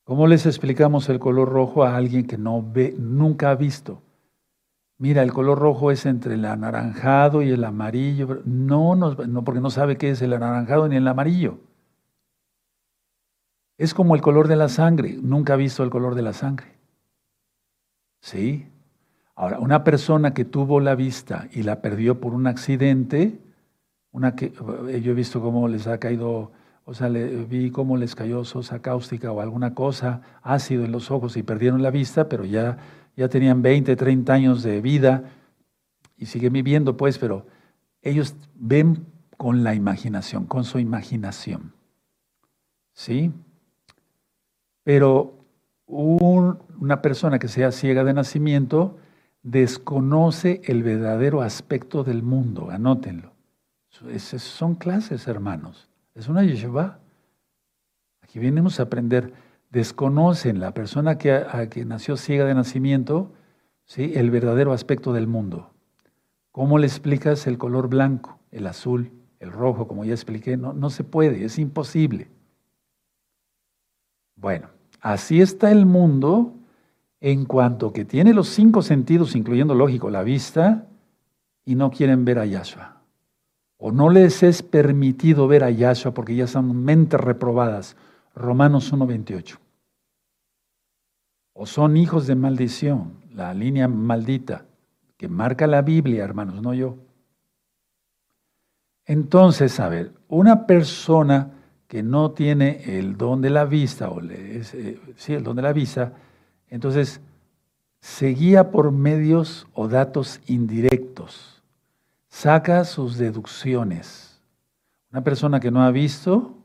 [0.04, 4.02] ¿Cómo les explicamos el color rojo a alguien que no ve, nunca ha visto?
[4.98, 8.42] Mira, el color rojo es entre el anaranjado y el amarillo.
[8.44, 11.58] No, no, no, porque no sabe qué es el anaranjado ni el amarillo.
[13.78, 15.18] Es como el color de la sangre.
[15.22, 16.71] Nunca ha visto el color de la sangre.
[18.22, 18.66] ¿Sí?
[19.34, 23.40] Ahora, una persona que tuvo la vista y la perdió por un accidente,
[24.12, 24.52] una que
[24.88, 26.52] eh, yo he visto cómo les ha caído,
[26.84, 31.10] o sea, le, vi cómo les cayó sosa cáustica o alguna cosa, ácido en los
[31.10, 32.78] ojos y perdieron la vista, pero ya,
[33.16, 35.24] ya tenían 20, 30 años de vida
[36.16, 37.46] y siguen viviendo, pues, pero
[38.02, 39.04] ellos ven
[39.36, 41.72] con la imaginación, con su imaginación.
[42.92, 43.32] ¿Sí?
[44.84, 45.41] Pero
[45.92, 48.96] una persona que sea ciega de nacimiento,
[49.42, 53.32] desconoce el verdadero aspecto del mundo, anótenlo.
[53.90, 55.90] son clases, hermanos.
[56.14, 56.98] Es una yeshiva.
[58.22, 59.34] Aquí venimos a aprender.
[59.70, 63.32] Desconocen la persona que, que nació ciega de nacimiento,
[63.84, 64.12] ¿sí?
[64.14, 65.70] el verdadero aspecto del mundo.
[66.52, 70.56] ¿Cómo le explicas el color blanco, el azul, el rojo, como ya expliqué?
[70.56, 72.28] No, no se puede, es imposible.
[74.36, 74.68] Bueno,
[75.02, 76.54] así está el mundo
[77.20, 80.86] en cuanto que tiene los cinco sentidos, incluyendo lógico, la vista,
[81.64, 83.02] y no quieren ver a Yahshua.
[83.76, 87.96] O no les es permitido ver a Yahshua porque ya son mentes reprobadas.
[88.34, 89.58] Romanos 1.28.
[91.52, 94.64] O son hijos de maldición, la línea maldita,
[95.16, 96.96] que marca la Biblia, hermanos, no yo.
[99.04, 101.50] Entonces, a ver, una persona
[101.92, 105.74] que no tiene el don de la vista, o eh, sí, el don de la
[105.74, 106.14] vista,
[106.70, 107.20] entonces,
[108.00, 111.62] se guía por medios o datos indirectos,
[112.28, 114.40] saca sus deducciones.
[115.10, 116.56] Una persona que no ha visto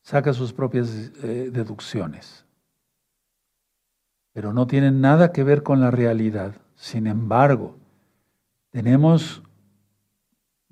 [0.00, 2.46] saca sus propias eh, deducciones,
[4.32, 6.54] pero no tienen nada que ver con la realidad.
[6.76, 7.76] Sin embargo,
[8.70, 9.42] tenemos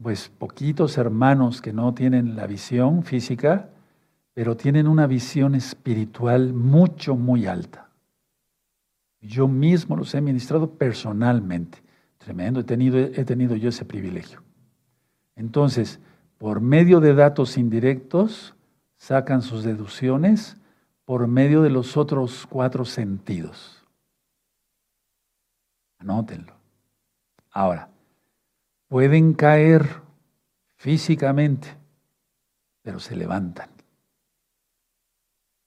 [0.02, 3.68] pues poquitos hermanos que no tienen la visión física,
[4.34, 7.90] pero tienen una visión espiritual mucho, muy alta.
[9.20, 11.82] Yo mismo los he ministrado personalmente.
[12.18, 14.42] Tremendo, he tenido, he tenido yo ese privilegio.
[15.36, 16.00] Entonces,
[16.38, 18.54] por medio de datos indirectos,
[18.96, 20.56] sacan sus deducciones
[21.04, 23.84] por medio de los otros cuatro sentidos.
[25.98, 26.54] Anótenlo.
[27.50, 27.88] Ahora,
[28.88, 29.86] pueden caer
[30.76, 31.68] físicamente,
[32.82, 33.79] pero se levantan.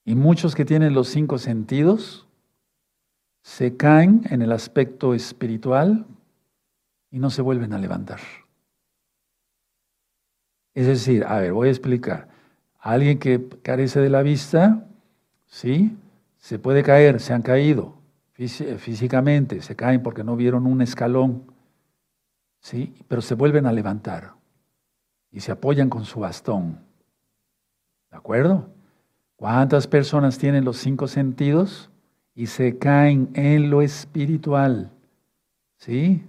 [0.04, 2.26] Y muchos que tienen los cinco sentidos
[3.42, 6.06] se caen en el aspecto espiritual
[7.10, 8.20] y no se vuelven a levantar.
[10.74, 12.28] Es decir, a ver, voy a explicar.
[12.78, 14.86] Alguien que carece de la vista,
[15.46, 15.96] ¿sí?
[16.38, 17.94] Se puede caer, se han caído
[18.34, 21.44] físicamente, se caen porque no vieron un escalón,
[22.60, 22.94] ¿sí?
[23.06, 24.34] Pero se vuelven a levantar
[25.30, 26.80] y se apoyan con su bastón.
[28.10, 28.73] ¿De acuerdo?
[29.36, 31.90] ¿Cuántas personas tienen los cinco sentidos
[32.34, 34.90] y se caen en lo espiritual?
[35.76, 36.24] ¿Sí?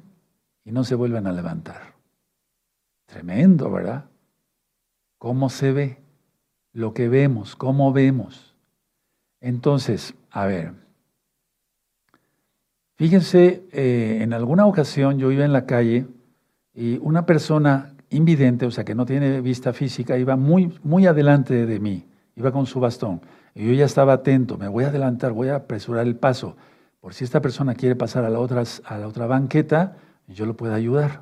[0.63, 1.94] Y no se vuelven a levantar.
[3.06, 4.06] Tremendo, ¿verdad?
[5.20, 5.98] ¿Cómo se ve?
[6.74, 8.56] Lo que vemos, ¿cómo vemos?
[9.39, 10.74] Entonces, a ver,
[12.96, 16.08] fíjense, eh, en alguna ocasión yo iba en la calle
[16.74, 21.65] y una persona invidente, o sea, que no tiene vista física, iba muy, muy adelante
[21.65, 23.21] de mí iba con su bastón.
[23.54, 26.56] Y yo ya estaba atento, me voy a adelantar, voy a apresurar el paso,
[27.00, 29.95] por si esta persona quiere pasar a la otra, a la otra banqueta,
[30.28, 31.21] yo lo puedo ayudar.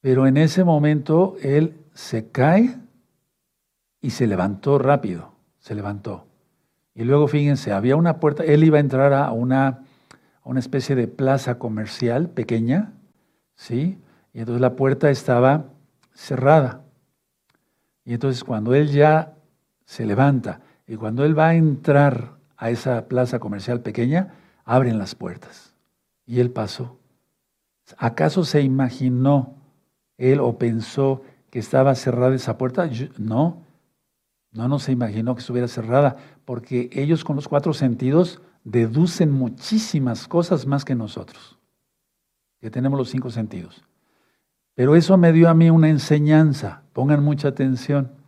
[0.00, 2.76] Pero en ese momento él se cae
[4.00, 6.26] y se levantó rápido, se levantó.
[6.94, 9.84] Y luego fíjense, había una puerta, él iba a entrar a una, a
[10.44, 12.92] una especie de plaza comercial pequeña,
[13.54, 13.98] ¿sí?
[14.32, 15.64] Y entonces la puerta estaba
[16.12, 16.82] cerrada.
[18.04, 19.34] Y entonces cuando él ya
[19.90, 25.16] se levanta y cuando él va a entrar a esa plaza comercial pequeña, abren las
[25.16, 25.74] puertas.
[26.24, 26.96] Y él pasó.
[27.98, 29.56] ¿Acaso se imaginó
[30.16, 32.88] él o pensó que estaba cerrada esa puerta?
[33.18, 33.64] no,
[34.52, 40.28] no, no se imaginó que estuviera cerrada, porque ellos con los cuatro sentidos deducen muchísimas
[40.28, 41.58] cosas más que nosotros,
[42.60, 43.82] que tenemos los cinco sentidos.
[44.76, 48.19] Pero eso me dio a mí una enseñanza, pongan mucha atención.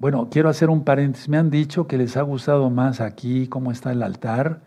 [0.00, 1.28] Bueno, quiero hacer un paréntesis.
[1.28, 4.62] Me han dicho que les ha gustado más aquí cómo está el altar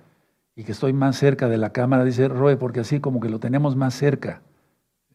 [0.55, 2.03] y que estoy más cerca de la cámara.
[2.03, 4.43] Dice Roe, porque así como que lo tenemos más cerca.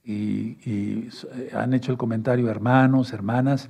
[0.02, 1.09] Y, y,
[1.54, 3.68] han hecho el comentario hermanos, hermanas,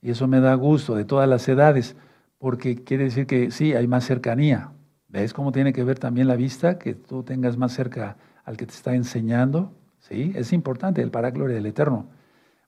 [0.00, 1.96] y eso me da gusto de todas las edades,
[2.38, 4.72] porque quiere decir que sí, hay más cercanía.
[5.08, 6.78] ¿Ves cómo tiene que ver también la vista?
[6.78, 9.74] Que tú tengas más cerca al que te está enseñando.
[9.98, 12.06] Sí, es importante el para gloria del Eterno.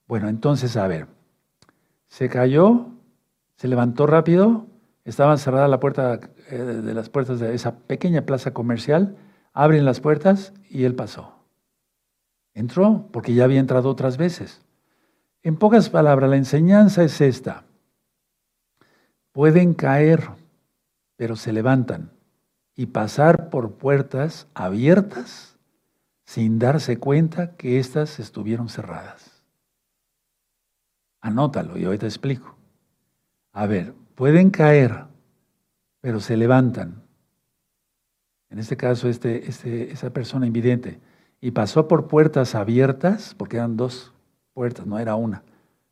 [0.07, 1.07] Bueno, entonces, a ver,
[2.09, 2.93] se cayó,
[3.63, 4.67] se levantó rápido,
[5.05, 6.19] estaba cerrada la puerta
[6.51, 9.17] eh, de las puertas de esa pequeña plaza comercial,
[9.53, 11.47] abren las puertas y él pasó.
[12.55, 14.63] Entró porque ya había entrado otras veces.
[15.45, 17.63] En pocas palabras, la enseñanza es esta.
[19.31, 20.31] Pueden caer,
[21.15, 22.11] pero se levantan
[22.75, 25.57] y pasar por puertas abiertas
[26.25, 29.45] sin darse cuenta que éstas estuvieron cerradas.
[31.21, 32.52] Anótalo y ahorita explico.
[33.53, 35.05] A ver, pueden caer,
[36.01, 37.03] pero se levantan.
[38.51, 41.01] En este caso, este, este, esa persona invidente,
[41.41, 44.13] y pasó por puertas abiertas, porque eran dos
[44.55, 45.43] puertas, no era una,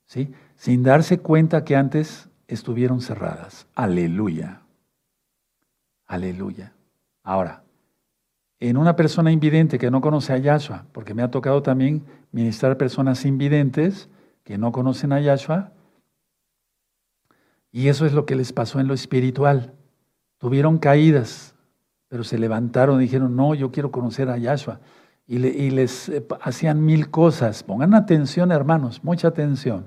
[0.06, 0.32] ¿sí?
[0.56, 3.66] sin darse cuenta que antes estuvieron cerradas.
[3.74, 4.62] Aleluya.
[6.06, 6.72] Aleluya.
[7.22, 7.62] Ahora,
[8.58, 12.76] en una persona invidente que no conoce a Yahshua, porque me ha tocado también ministrar
[12.76, 14.08] personas invidentes
[14.44, 15.72] que no conocen a Yahshua,
[17.72, 19.74] y eso es lo que les pasó en lo espiritual.
[20.38, 21.54] Tuvieron caídas,
[22.08, 24.80] pero se levantaron y dijeron, no, yo quiero conocer a Yahshua.
[25.26, 27.62] Y, les eh, hacían mil cosas.
[27.62, 29.86] Pongan atención, hermanos, mucha atención.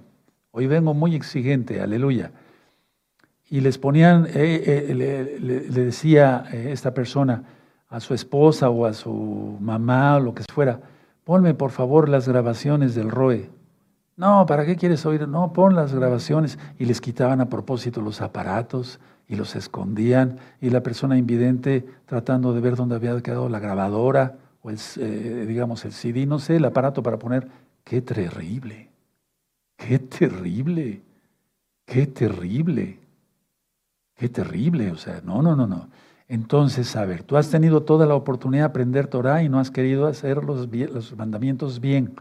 [0.52, 2.32] Hoy vengo muy exigente, aleluya.
[3.50, 7.44] Y les ponían, eh, eh, le, decía esta persona
[7.90, 10.80] a su esposa o a su mamá o lo que fuera,
[11.26, 13.50] ponme por favor las grabaciones del ROE.
[14.16, 15.28] No, ¿para qué quieres oír?
[15.28, 16.60] No, pon las grabaciones.
[16.78, 20.38] Y les quitaban a propósito los aparatos y los escondían.
[20.62, 25.46] Y la persona invidente tratando de ver dónde había quedado la grabadora o el, eh,
[25.48, 27.48] digamos, el CD, no sé, el aparato para poner.
[27.84, 28.90] ¡Qué terrible!
[29.78, 31.02] ¡Qué terrible!
[31.86, 33.00] ¡Qué terrible!
[34.16, 34.92] ¡Qué terrible!
[34.92, 35.90] O sea, no, no, no, no.
[36.28, 39.72] Entonces, a ver, tú has tenido toda la oportunidad de aprender Torah y no has
[39.72, 42.16] querido hacer los, los mandamientos bien.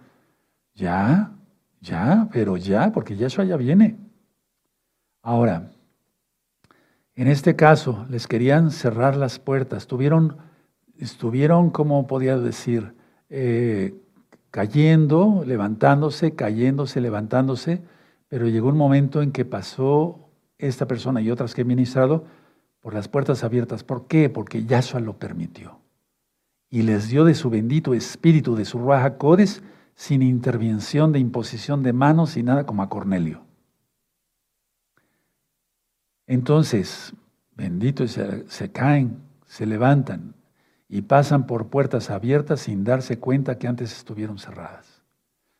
[0.74, 1.32] ¿Ya?
[1.82, 3.96] Ya, pero ya, porque Yahshua ya viene.
[5.20, 5.72] Ahora,
[7.16, 9.88] en este caso, les querían cerrar las puertas.
[9.88, 10.36] Tuvieron,
[10.96, 12.94] estuvieron, como podía decir,
[13.30, 13.94] eh,
[14.52, 17.82] cayendo, levantándose, cayéndose, levantándose,
[18.28, 22.24] pero llegó un momento en que pasó esta persona y otras que he ministrado
[22.80, 23.82] por las puertas abiertas.
[23.82, 24.30] ¿Por qué?
[24.30, 25.80] Porque Yahshua lo permitió.
[26.70, 29.62] y les dio de su bendito espíritu, de su raja codes,
[29.94, 33.42] sin intervención de imposición de manos y nada como a Cornelio.
[36.26, 37.14] Entonces,
[37.56, 40.34] bendito, se, se caen, se levantan
[40.88, 45.02] y pasan por puertas abiertas sin darse cuenta que antes estuvieron cerradas.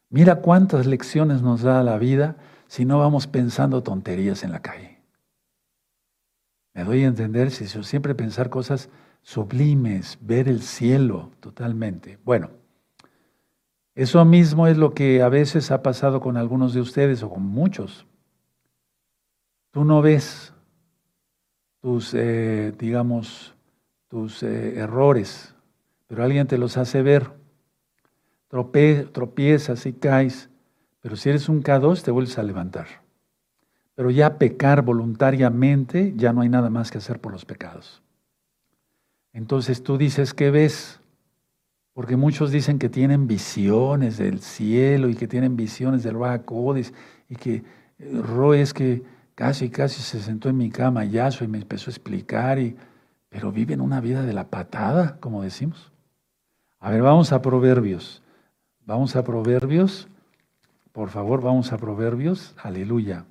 [0.08, 2.36] Mira cuántas lecciones nos da la vida
[2.68, 5.00] si no vamos pensando tonterías en la calle.
[6.74, 8.88] Me doy a entender si siempre pensar cosas
[9.22, 12.18] sublimes, ver el cielo totalmente.
[12.24, 12.50] Bueno,
[13.94, 17.42] eso mismo es lo que a veces ha pasado con algunos de ustedes o con
[17.42, 18.06] muchos.
[19.70, 20.54] Tú no ves
[21.80, 23.54] tus, eh, digamos,
[24.08, 25.54] tus eh, errores,
[26.06, 27.30] pero alguien te los hace ver.
[29.12, 30.48] tropiezas y caes,
[31.00, 32.86] pero si eres un K2 te vuelves a levantar.
[33.94, 38.02] Pero ya pecar voluntariamente, ya no hay nada más que hacer por los pecados.
[39.34, 41.01] Entonces tú dices, ¿qué ves?
[41.94, 46.94] Porque muchos dicen que tienen visiones del cielo y que tienen visiones del Codis
[47.28, 47.62] y que
[47.98, 49.02] eh, Roy es que
[49.34, 52.76] casi, casi se sentó en mi cama Yahshua y me empezó a explicar, y,
[53.28, 55.92] pero viven una vida de la patada, como decimos.
[56.80, 58.22] A ver, vamos a Proverbios.
[58.86, 60.08] Vamos a Proverbios.
[60.92, 62.54] Por favor, vamos a Proverbios.
[62.58, 63.24] Aleluya.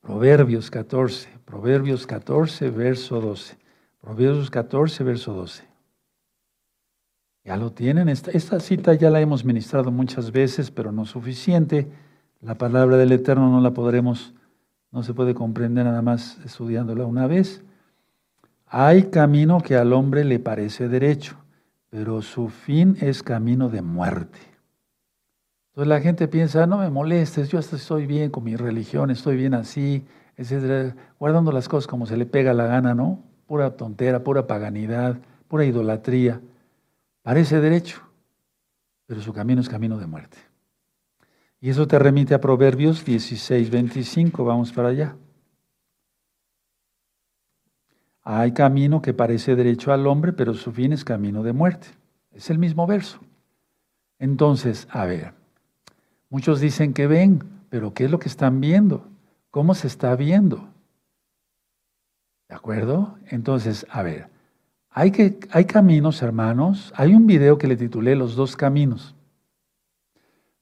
[0.00, 3.56] Proverbios 14, Proverbios 14, verso 12.
[4.02, 5.73] Proverbios 14, verso 12.
[7.44, 8.08] Ya lo tienen.
[8.08, 11.88] Esta, cita ya la hemos ministrado muchas veces, pero no suficiente.
[12.40, 14.32] La palabra del Eterno no la podremos,
[14.90, 17.62] no se puede comprender nada más estudiándola una vez.
[18.66, 21.36] Hay camino que al hombre le parece derecho,
[21.90, 24.38] pero su fin es camino de muerte.
[25.68, 29.36] Entonces la gente piensa, no me molestes, yo hasta estoy bien con mi religión, estoy
[29.36, 30.04] bien así,
[30.36, 33.18] etcétera, guardando las cosas como se le pega la gana, ¿no?
[33.46, 35.18] Pura tontera, pura paganidad,
[35.48, 36.40] pura idolatría.
[37.24, 38.00] Parece derecho,
[39.06, 40.38] pero su camino es camino de muerte.
[41.60, 45.16] Y eso te remite a Proverbios 16, 25, vamos para allá.
[48.22, 51.88] Hay camino que parece derecho al hombre, pero su fin es camino de muerte.
[52.30, 53.18] Es el mismo verso.
[54.20, 55.34] Entonces, a ver,
[56.34, 59.06] Muchos dicen que ven, pero ¿qué es lo que están viendo?
[59.52, 60.68] ¿Cómo se está viendo?
[62.48, 63.16] ¿De acuerdo?
[63.26, 64.30] Entonces, a ver,
[64.96, 66.92] hay, que, hay caminos, hermanos.
[66.96, 69.16] Hay un video que le titulé Los dos caminos.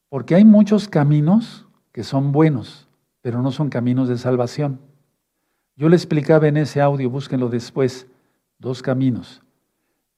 [0.09, 2.89] Porque hay muchos caminos que son buenos,
[3.21, 4.81] pero no son caminos de salvación.
[5.77, 8.07] Yo le explicaba en ese audio, búsquenlo después,
[8.59, 9.43] dos caminos.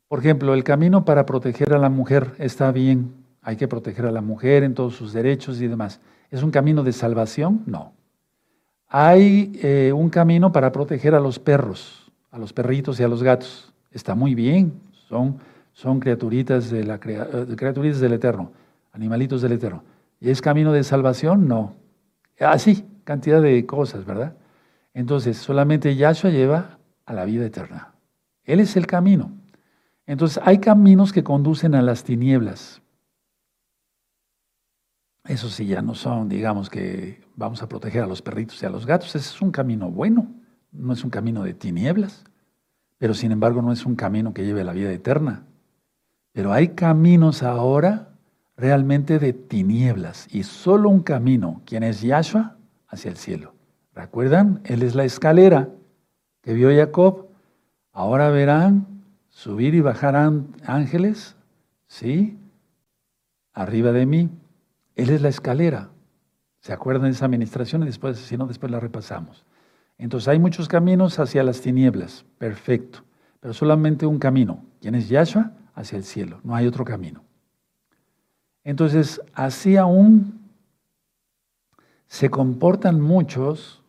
[0.07, 3.12] Por ejemplo, el camino para proteger a la mujer está bien,
[3.43, 6.01] hay que proteger a la mujer en todos sus derechos y demás.
[6.31, 7.65] ¿Es un camino de salvación?
[7.67, 7.93] No.
[8.87, 13.21] Hay eh, un camino para proteger a los perros, a los perritos y a los
[13.25, 13.74] gatos.
[13.95, 14.75] Está muy bien,
[15.09, 15.39] son,
[15.73, 18.53] son criaturitas, de la, eh, criaturitas del Eterno,
[18.93, 19.85] animalitos del Eterno.
[20.21, 21.49] ¿Y es camino de salvación?
[21.49, 21.77] No.
[22.41, 24.37] Así, ah, cantidad de cosas, ¿verdad?
[24.93, 27.95] Entonces, solamente Yahshua lleva a la vida eterna.
[28.45, 29.33] Él es el camino.
[30.07, 32.83] Entonces, hay caminos que conducen a las tinieblas.
[35.25, 38.71] Eso sí, ya no son, digamos que vamos a proteger a los perritos y a
[38.71, 39.09] los gatos.
[39.09, 40.33] Ese es un camino bueno,
[40.73, 42.25] no es un camino de tinieblas,
[43.05, 45.43] pero sin embargo no es un camino que lleve a la vida eterna.
[46.33, 48.15] Pero hay caminos ahora
[48.57, 52.57] realmente de tinieblas y solo un camino, quien es Yahshua,
[52.89, 53.53] hacia el cielo.
[53.95, 54.63] ¿Recuerdan?
[54.65, 55.69] Él es la escalera
[56.41, 57.27] que vio Jacob.
[57.93, 58.87] Ahora verán
[59.29, 60.17] subir y bajar
[60.65, 61.37] ángeles,
[61.87, 62.39] ¿sí?
[63.53, 64.31] Arriba de mí.
[64.97, 65.91] Él es la escalera.
[66.61, 67.83] ¿Se acuerdan de esa administración?
[67.83, 69.45] Y después, si no, después la repasamos.
[69.99, 73.01] Entonces hay muchos caminos hacia las tinieblas, perfecto,
[73.41, 74.65] pero solamente un camino.
[74.81, 75.53] ¿Quién es Yahshua?
[75.75, 77.25] Hacia el cielo, no hay otro camino.
[78.63, 80.41] Entonces, así aún
[82.07, 83.83] se comportan muchos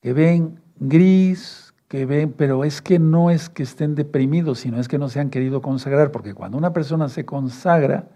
[0.00, 4.88] que ven gris, que ven, pero es que no es que estén deprimidos, sino es
[4.88, 8.08] que no se han querido consagrar, porque cuando una persona se consagra,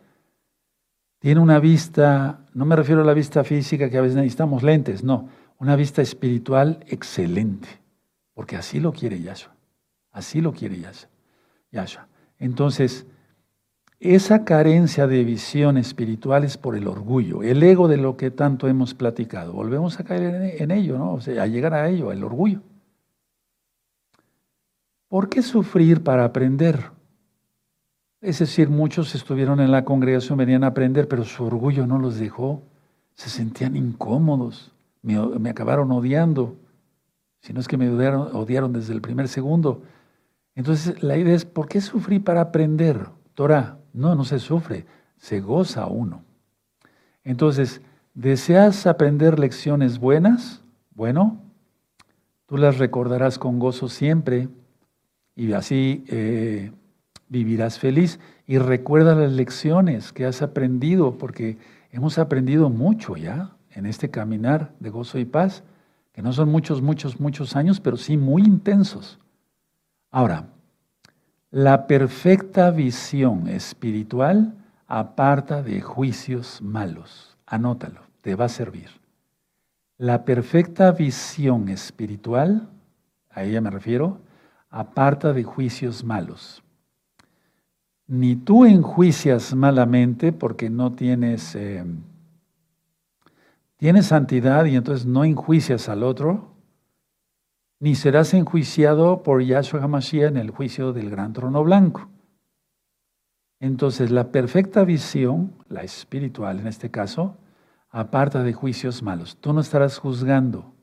[1.20, 5.04] tiene una vista, no me refiero a la vista física que a veces necesitamos lentes,
[5.04, 5.28] no,
[5.60, 7.68] una vista espiritual excelente,
[8.34, 9.54] porque así lo quiere Yahshua,
[10.10, 10.80] así lo quiere
[11.70, 12.08] Yahshua.
[12.38, 13.06] Entonces,
[14.00, 18.66] esa carencia de visión espiritual es por el orgullo, el ego de lo que tanto
[18.66, 19.52] hemos platicado.
[19.52, 21.12] Volvemos a caer en ello, ¿no?
[21.12, 22.62] O sea, a llegar a ello, el orgullo.
[25.08, 26.90] ¿Por qué sufrir para aprender?
[28.22, 32.18] Es decir, muchos estuvieron en la congregación, venían a aprender, pero su orgullo no los
[32.18, 32.62] dejó.
[33.14, 34.72] Se sentían incómodos,
[35.02, 36.56] me, acabaron odiando.
[37.40, 39.82] Si no es que me odiaron, odiaron desde el primer segundo.
[40.54, 43.08] Entonces, la idea es, ¿por qué sufrir para aprender?
[43.34, 44.84] Torah, no, no se sufre,
[45.16, 46.22] se goza uno.
[47.24, 47.80] Entonces,
[48.14, 50.62] ¿deseas aprender lecciones buenas?
[50.94, 51.40] Bueno,
[52.46, 54.48] tú las recordarás con gozo siempre
[55.34, 56.72] y así eh,
[57.28, 58.20] vivirás feliz.
[58.46, 61.56] Y recuerda las lecciones que has aprendido, porque
[61.92, 65.64] hemos aprendido mucho ya en este caminar de gozo y paz,
[66.12, 69.18] que no son muchos, muchos, muchos años, pero sí muy intensos.
[70.10, 70.48] Ahora,
[71.50, 74.54] la perfecta visión espiritual
[74.86, 77.36] aparta de juicios malos.
[77.46, 78.88] Anótalo, te va a servir.
[79.96, 82.68] La perfecta visión espiritual,
[83.30, 84.20] a ella me refiero,
[84.68, 86.62] aparta de juicios malos.
[88.06, 91.84] Ni tú enjuicias malamente porque no tienes, eh,
[93.80, 96.54] tienes santidad y entonces no enjuicias al otro,
[97.80, 102.10] ni serás enjuiciado por Yahshua HaMashiach en el juicio del gran trono blanco.
[103.58, 107.38] Entonces, la perfecta visión, la espiritual en este caso,
[107.88, 109.38] aparta de juicios malos.
[109.40, 110.74] Tú no estarás juzgando.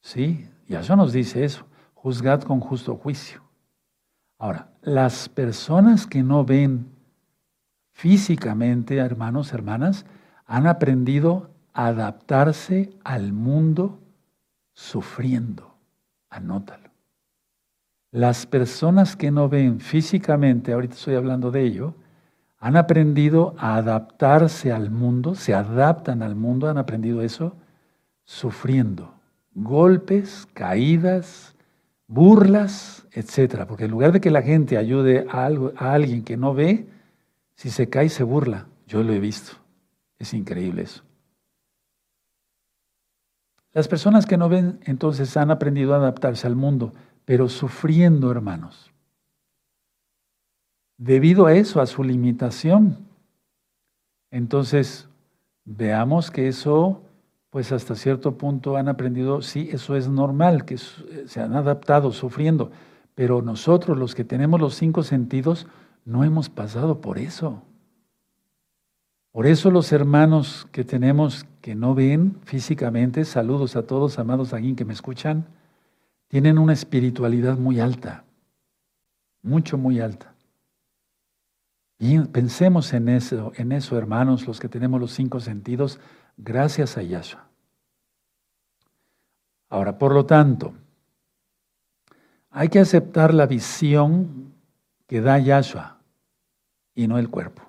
[0.00, 0.48] ¿Sí?
[0.68, 1.66] Yahshua nos dice eso.
[1.94, 3.42] Juzgad con justo juicio.
[4.38, 6.86] Ahora, las personas que no ven
[7.90, 10.06] físicamente, hermanos, hermanas,
[10.44, 11.50] han aprendido
[11.84, 13.98] adaptarse al mundo
[14.72, 15.74] sufriendo.
[16.30, 16.90] Anótalo.
[18.10, 21.94] Las personas que no ven físicamente, ahorita estoy hablando de ello,
[22.58, 27.54] han aprendido a adaptarse al mundo, se adaptan al mundo, han aprendido eso
[28.24, 29.16] sufriendo
[29.56, 31.56] golpes, caídas,
[32.06, 33.66] burlas, etcétera.
[33.66, 35.46] Porque en lugar de que la gente ayude a,
[35.76, 36.86] a alguien que no ve,
[37.54, 38.66] si se cae se burla.
[38.86, 39.52] Yo lo he visto.
[40.18, 41.05] Es increíble eso.
[43.76, 46.94] Las personas que no ven entonces han aprendido a adaptarse al mundo,
[47.26, 48.90] pero sufriendo, hermanos.
[50.96, 52.96] Debido a eso, a su limitación.
[54.30, 55.10] Entonces,
[55.66, 57.02] veamos que eso,
[57.50, 62.70] pues hasta cierto punto han aprendido, sí, eso es normal, que se han adaptado sufriendo,
[63.14, 65.66] pero nosotros los que tenemos los cinco sentidos,
[66.06, 67.60] no hemos pasado por eso.
[69.36, 74.74] Por eso los hermanos que tenemos que no ven físicamente, saludos a todos, amados aquí
[74.74, 75.44] que me escuchan,
[76.28, 78.24] tienen una espiritualidad muy alta,
[79.42, 80.32] mucho, muy alta.
[81.98, 86.00] Y pensemos en eso, en eso, hermanos, los que tenemos los cinco sentidos,
[86.38, 87.46] gracias a Yahshua.
[89.68, 90.72] Ahora, por lo tanto,
[92.48, 94.54] hay que aceptar la visión
[95.06, 95.98] que da Yahshua
[96.94, 97.65] y no el cuerpo.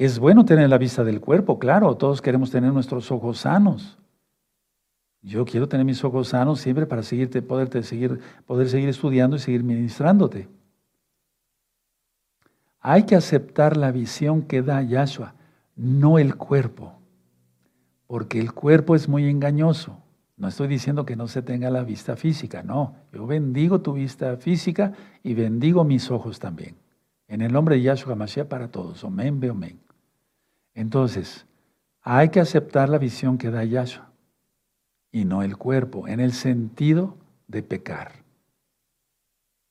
[0.00, 3.98] Es bueno tener la vista del cuerpo, claro, todos queremos tener nuestros ojos sanos.
[5.20, 9.40] Yo quiero tener mis ojos sanos siempre para seguirte, poderte seguir, poder seguir estudiando y
[9.40, 10.48] seguir ministrándote.
[12.80, 15.34] Hay que aceptar la visión que da Yahshua,
[15.76, 16.94] no el cuerpo,
[18.06, 20.02] porque el cuerpo es muy engañoso.
[20.38, 22.94] No estoy diciendo que no se tenga la vista física, no.
[23.12, 26.76] Yo bendigo tu vista física y bendigo mis ojos también.
[27.28, 29.04] En el nombre de Yahshua Mashiach para todos.
[29.04, 29.89] Amén, amén.
[30.80, 31.44] Entonces,
[32.00, 34.10] hay que aceptar la visión que da Yahshua
[35.12, 37.18] y no el cuerpo, en el sentido
[37.48, 38.12] de pecar.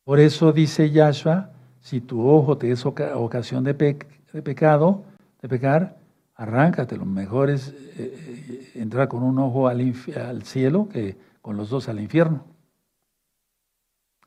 [0.04, 1.50] Por eso dice Yahshua,
[1.80, 5.04] si tu ojo te es ocasión de, pecado,
[5.42, 5.98] de pecar,
[6.36, 6.96] arráncate.
[6.96, 11.90] Lo mejor es eh, eh, entrar con un ojo al cielo que con los dos
[11.90, 12.46] al infierno.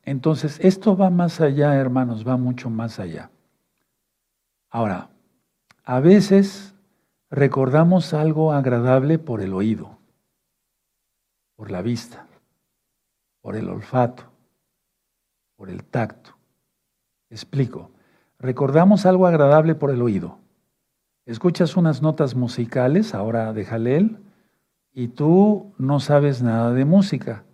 [0.03, 3.31] Entonces, esto va más allá, hermanos, va mucho más allá.
[4.69, 5.07] Ahora,
[5.85, 6.72] a veces
[7.33, 9.97] recordamos algo agradable por el oído,
[11.55, 12.27] por la vista,
[13.41, 14.25] por el olfato,
[15.55, 16.37] por el tacto.
[17.31, 17.89] Explico.
[18.37, 20.37] Recordamos algo agradable por el oído.
[21.25, 24.19] Escuchas unas notas musicales, ahora de Jalel,
[24.93, 27.45] y tú no sabes nada de música.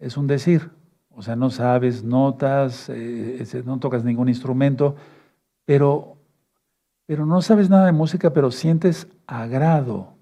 [0.00, 0.70] Es un decir.
[1.10, 4.96] O sea, no sabes notas, eh, no tocas ningún instrumento,
[5.66, 6.16] pero
[7.10, 10.12] pero no sabes nada de música, pero sientes agrado,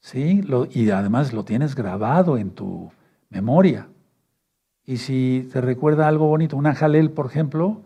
[0.00, 0.40] ¿sí?
[0.72, 2.90] y además lo tienes grabado en tu
[3.30, 3.86] memoria.
[4.84, 7.80] Y si te recuerda algo bonito, una jalel, por ejemplo,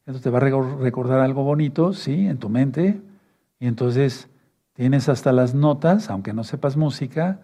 [0.00, 2.26] entonces te va a recordar algo bonito, ¿sí?
[2.26, 3.00] En tu mente.
[3.60, 4.28] Y entonces
[4.74, 7.40] tienes hasta las notas, aunque no sepas música,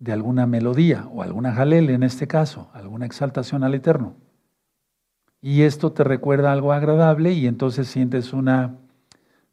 [0.00, 4.14] de alguna melodía o alguna jalel en este caso, alguna exaltación al Eterno.
[5.40, 8.81] Y esto te recuerda algo agradable y entonces sientes una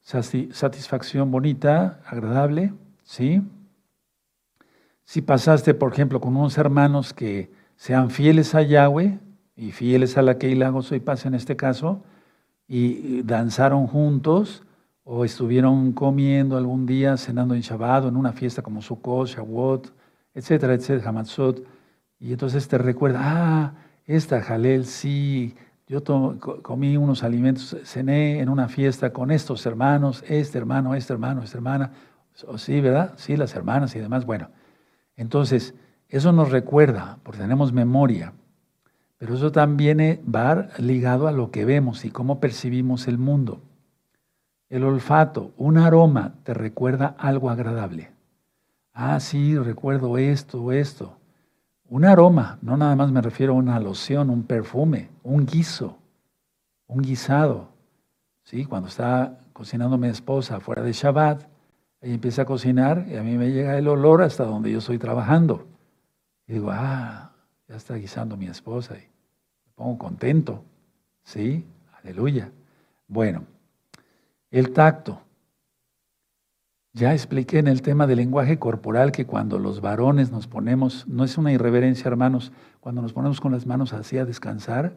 [0.09, 3.43] satisfacción bonita, agradable, ¿sí?
[5.05, 9.19] Si pasaste, por ejemplo, con unos hermanos que sean fieles a Yahweh,
[9.55, 12.01] y fieles a la y gozo y paz en este caso,
[12.67, 14.63] y danzaron juntos,
[15.03, 19.93] o estuvieron comiendo algún día, cenando en Shabbat, en una fiesta como Sukkot, Shavuot,
[20.33, 21.63] etcétera, etcétera, Hamatzot,
[22.19, 23.73] y entonces te recuerda, ah,
[24.05, 25.55] esta Jalel, sí,
[25.89, 26.03] yo
[26.61, 31.57] comí unos alimentos, cené en una fiesta con estos hermanos, este hermano, este hermano, esta
[31.57, 31.91] hermana,
[32.57, 33.13] sí, ¿verdad?
[33.17, 34.23] Sí, las hermanas y demás.
[34.23, 34.49] Bueno,
[35.15, 35.73] entonces,
[36.07, 38.33] eso nos recuerda, porque tenemos memoria,
[39.17, 43.59] pero eso también va ligado a lo que vemos y cómo percibimos el mundo.
[44.69, 48.11] El olfato, un aroma, te recuerda algo agradable.
[48.93, 51.18] Ah, sí, recuerdo esto, esto.
[51.89, 55.97] Un aroma, no nada más me refiero a una loción, un perfume, un guiso,
[56.85, 57.69] un guisado.
[58.43, 58.65] ¿Sí?
[58.65, 61.43] Cuando está cocinando mi esposa fuera de Shabbat,
[62.01, 64.99] ella empieza a cocinar y a mí me llega el olor hasta donde yo estoy
[64.99, 65.67] trabajando.
[66.47, 67.31] Y digo, ah,
[67.67, 70.63] ya está guisando mi esposa y me pongo contento.
[71.23, 71.65] ¿Sí?
[72.03, 72.51] Aleluya.
[73.07, 73.45] Bueno,
[74.51, 75.21] el tacto.
[76.93, 81.23] Ya expliqué en el tema del lenguaje corporal que cuando los varones nos ponemos, no
[81.23, 84.95] es una irreverencia hermanos, cuando nos ponemos con las manos así a descansar,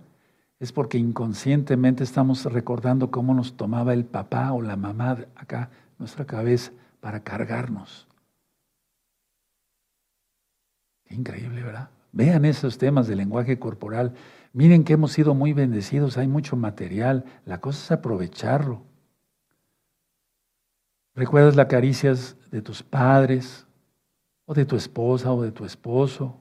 [0.58, 6.24] es porque inconscientemente estamos recordando cómo nos tomaba el papá o la mamá acá, nuestra
[6.24, 8.08] cabeza, para cargarnos.
[11.10, 11.90] increíble, ¿verdad?
[12.12, 14.14] Vean esos temas del lenguaje corporal.
[14.52, 17.24] Miren que hemos sido muy bendecidos, hay mucho material.
[17.44, 18.82] La cosa es aprovecharlo.
[21.14, 23.66] ¿Recuerdas las caricias de tus padres
[24.46, 26.38] o de tu esposa o de tu esposo?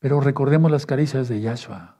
[0.00, 1.96] Pero recordemos las caricias de Yahshua.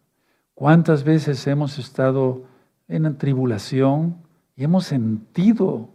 [0.54, 2.44] ¿Cuántas veces hemos estado
[2.88, 4.16] en tribulación
[4.56, 5.90] y hemos sentido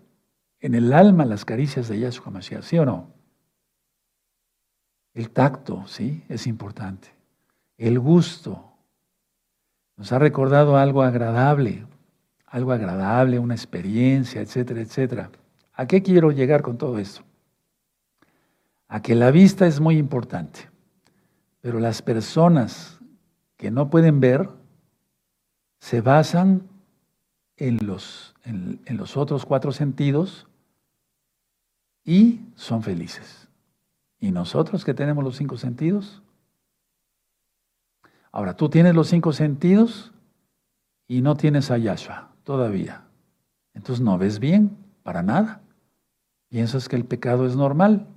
[0.60, 2.64] en el alma las caricias de Yahshua Mashiach?
[2.64, 3.10] ¿Sí o no?
[5.14, 7.10] El tacto, sí, es importante.
[7.78, 8.72] El gusto.
[9.98, 11.86] Nos ha recordado algo agradable,
[12.46, 15.32] algo agradable, una experiencia, etcétera, etcétera.
[15.76, 17.22] ¿A qué quiero llegar con todo esto?
[18.88, 20.70] A que la vista es muy importante,
[21.62, 23.00] pero las personas
[23.58, 24.50] que no pueden ver
[25.80, 26.68] se basan
[27.58, 30.48] en los, en, los otros cuatro sentidos
[32.04, 33.48] y son felices.
[34.20, 36.22] ¿Y nosotros que tenemos los cinco sentidos?
[38.32, 40.14] Ahora, tú tienes los cinco sentidos
[41.08, 43.04] y no tienes a Yahshua todavía.
[43.74, 45.62] Entonces no ves bien, para nada.
[46.56, 48.08] Piensas que el pecado es normal.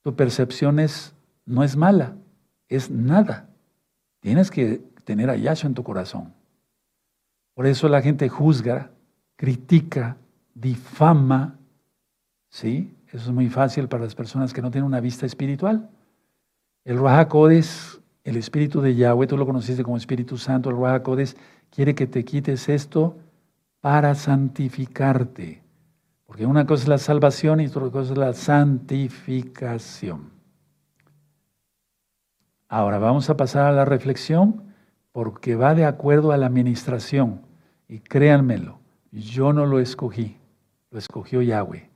[0.00, 1.12] Tu percepción es,
[1.44, 2.16] no es mala,
[2.70, 3.50] es nada.
[4.20, 6.32] Tienes que tener a Yahshua en tu corazón.
[7.52, 8.92] Por eso la gente juzga,
[9.36, 10.16] critica,
[10.54, 11.58] difama.
[12.48, 12.96] ¿Sí?
[13.08, 15.90] Eso es muy fácil para las personas que no tienen una vista espiritual.
[16.82, 17.30] El Ruach
[18.24, 21.02] el espíritu de Yahweh, tú lo conociste como Espíritu Santo, el Ruach
[21.68, 23.18] quiere que te quites esto
[23.82, 25.65] para santificarte.
[26.26, 30.30] Porque una cosa es la salvación y otra cosa es la santificación.
[32.68, 34.64] Ahora vamos a pasar a la reflexión
[35.12, 37.42] porque va de acuerdo a la administración.
[37.88, 38.80] Y créanmelo,
[39.12, 40.36] yo no lo escogí,
[40.90, 41.88] lo escogió Yahweh.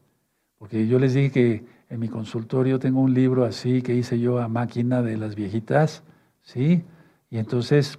[0.59, 4.39] Porque yo les dije que en mi consultorio tengo un libro así que hice yo
[4.39, 6.05] a máquina de las viejitas,
[6.43, 6.85] ¿sí?
[7.31, 7.99] Y entonces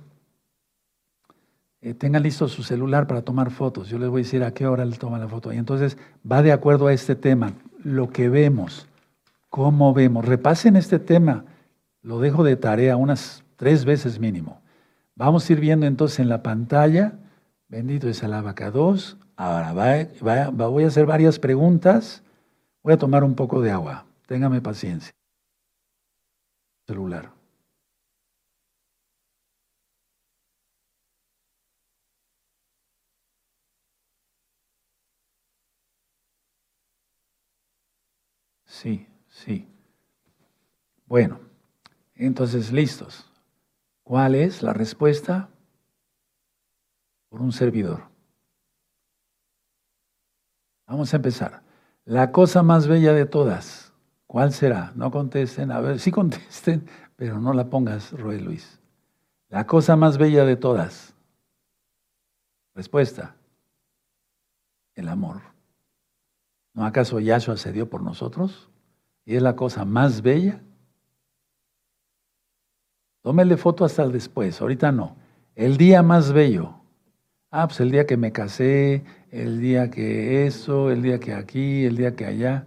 [1.82, 3.90] eh, tengan listo su celular para tomar fotos.
[3.90, 5.52] Yo les voy a decir a qué hora le toma la foto.
[5.52, 5.98] Y entonces
[6.30, 7.54] va de acuerdo a este tema,
[7.84, 8.88] lo que vemos,
[9.50, 10.26] cómo vemos.
[10.26, 11.46] Repasen este tema,
[12.04, 14.62] lo dejo de tarea unas tres veces mínimo.
[15.16, 17.14] Vamos a ir viendo entonces en la pantalla,
[17.68, 19.18] bendito es el abacados.
[19.36, 22.22] Ahora voy a hacer varias preguntas.
[22.84, 24.06] Voy a tomar un poco de agua.
[24.28, 25.12] Téngame paciencia.
[26.88, 27.41] Celular.
[38.82, 39.68] Sí, sí.
[41.06, 41.40] Bueno,
[42.16, 43.30] entonces listos.
[44.02, 45.50] ¿Cuál es la respuesta?
[47.30, 48.06] Por un servidor.
[50.88, 51.62] Vamos a empezar.
[52.06, 53.94] La cosa más bella de todas,
[54.26, 54.94] ¿cuál será?
[54.96, 58.80] No contesten, a ver, sí contesten, pero no la pongas, Roy Luis.
[59.50, 61.14] La cosa más bella de todas.
[62.74, 63.36] Respuesta.
[64.96, 65.40] El amor.
[66.74, 68.71] ¿No acaso Yahshua se dio por nosotros?
[69.26, 70.62] Y es la cosa más bella.
[73.22, 75.16] Tómele foto hasta el después, ahorita no.
[75.56, 76.76] El día más bello.
[77.52, 81.86] Ah, pues el día que me casé, el día que eso, el día que aquí,
[81.86, 82.66] el día que allá.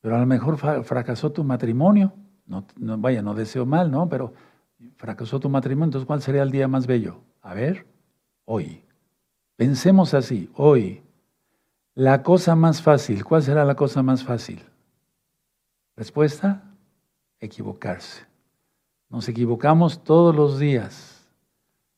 [0.00, 2.12] Pero a lo mejor fracasó tu matrimonio.
[2.46, 4.08] No, no, vaya, no deseo mal, ¿no?
[4.08, 4.34] Pero
[4.96, 7.20] fracasó tu matrimonio, entonces ¿cuál sería el día más bello?
[7.42, 7.86] A ver,
[8.44, 8.84] hoy.
[9.56, 11.02] Pensemos así, hoy.
[11.94, 14.62] La cosa más fácil, ¿cuál será la cosa más fácil?
[16.00, 16.62] Respuesta,
[17.40, 18.24] equivocarse.
[19.10, 21.28] Nos equivocamos todos los días.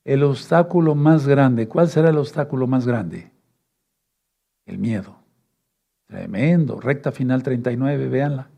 [0.03, 3.31] El obstáculo más grande, ¿cuál será el obstáculo más grande?
[4.67, 5.15] El miedo.
[6.09, 6.81] Tremendo.
[6.81, 8.49] Recta final 39, véanla.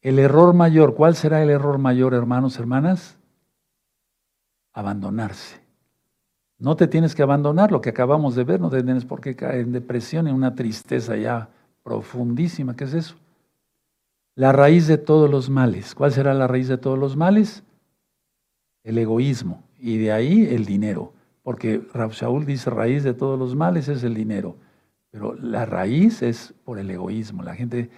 [0.00, 3.18] El error mayor, ¿cuál será el error mayor, hermanos, hermanas?
[4.72, 5.60] Abandonarse.
[6.56, 9.60] No te tienes que abandonar, lo que acabamos de ver, no tienes por qué caer
[9.60, 11.50] en depresión, en una tristeza ya
[11.82, 12.74] profundísima.
[12.74, 13.19] ¿Qué es eso?
[14.34, 15.94] La raíz de todos los males.
[15.94, 17.62] ¿Cuál será la raíz de todos los males?
[18.84, 19.64] El egoísmo.
[19.78, 21.12] Y de ahí el dinero.
[21.42, 24.56] Porque Shaul dice raíz de todos los males es el dinero.
[25.10, 27.42] Pero la raíz es por el egoísmo.
[27.42, 27.90] La gente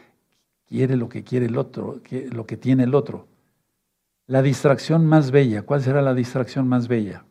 [0.67, 3.27] quiere lo que quiere el otro, lo que tiene el otro.
[4.27, 5.63] La distracción más bella.
[5.63, 7.25] ¿Cuál será la distracción más bella?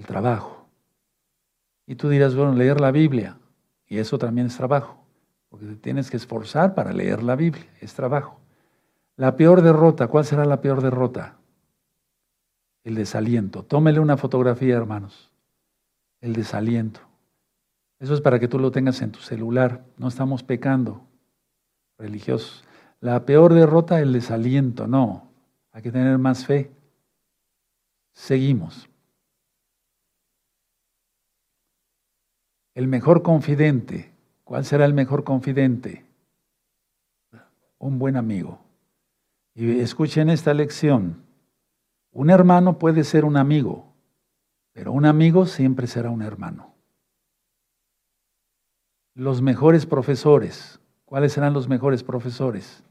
[0.00, 0.66] el trabajo.
[1.86, 3.38] Y tú dirás, bueno, leer la Biblia,
[3.86, 4.99] y eso también es trabajo,
[5.50, 8.40] porque te tienes que esforzar para leer la Biblia, es trabajo.
[9.16, 11.36] La peor derrota, ¿cuál será la peor derrota?
[12.84, 13.64] El desaliento.
[13.64, 15.30] Tómele una fotografía, hermanos.
[16.20, 17.00] El desaliento.
[17.98, 19.84] Eso es para que tú lo tengas en tu celular.
[19.98, 21.02] No estamos pecando,
[21.98, 22.64] religiosos.
[23.00, 24.86] La peor derrota, el desaliento.
[24.86, 25.30] No,
[25.72, 26.70] hay que tener más fe.
[28.12, 28.88] Seguimos.
[32.74, 34.09] El mejor confidente.
[34.50, 36.04] ¿Cuál será el mejor confidente?
[37.78, 38.58] Un buen amigo.
[39.54, 41.22] Y escuchen esta lección.
[42.10, 43.92] Un hermano puede ser un amigo,
[44.72, 46.74] pero un amigo siempre será un hermano.
[49.14, 50.80] Los mejores profesores.
[51.04, 52.82] ¿Cuáles serán los mejores profesores?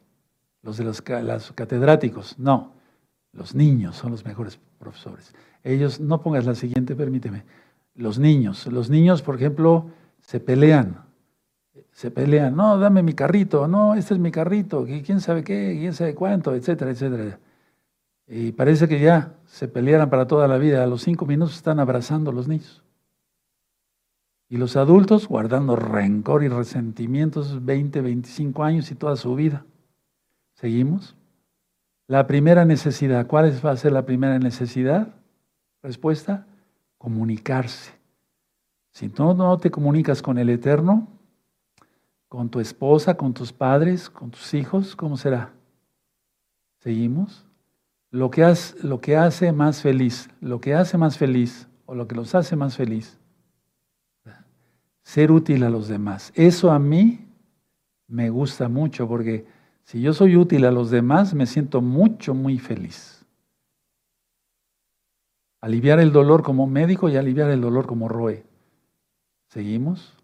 [0.62, 2.40] Los de los, catedráticos.
[2.40, 2.72] No,
[3.34, 5.36] los niños son los mejores profesores.
[5.66, 7.44] Ellos, no pongas la siguiente, permíteme
[7.96, 8.66] los niños.
[8.68, 9.92] Los niños, por ejemplo,
[10.22, 11.09] se pelean.
[12.00, 15.94] Se pelean, no, dame mi carrito, no, este es mi carrito, quién sabe qué, quién
[15.94, 17.40] sabe cuánto, etcétera, etcétera.
[18.26, 20.82] Y parece que ya se pelearan para toda la vida.
[20.82, 22.86] A los cinco minutos están abrazando los niños.
[24.48, 29.66] Y los adultos guardando rencor y resentimientos 20, 25 años y toda su vida.
[30.54, 31.18] ¿Seguimos?
[32.08, 35.16] La primera necesidad, ¿cuál va a ser la primera necesidad?
[35.84, 36.48] Respuesta,
[36.98, 37.92] comunicarse.
[38.94, 41.19] Si tú no te comunicas con el Eterno,
[42.30, 45.52] con tu esposa, con tus padres, con tus hijos, ¿cómo será?
[46.78, 47.46] ¿Seguimos?
[48.12, 52.56] Lo que, hace, más feliz, lo que hace más feliz o lo que los hace
[52.56, 53.20] más feliz,
[55.04, 56.32] ser útil a los demás.
[56.36, 57.28] Eso a mí
[58.08, 59.46] me gusta mucho porque
[59.84, 63.26] si yo soy útil a los demás, me siento mucho, muy feliz.
[65.62, 68.44] Aliviar el dolor como médico y aliviar el dolor como roe.
[69.48, 70.19] ¿Seguimos?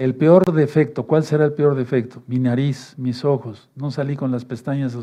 [0.00, 2.22] El peor defecto, ¿cuál será el peor defecto?
[2.26, 4.96] Mi nariz, mis ojos, no salí con las pestañas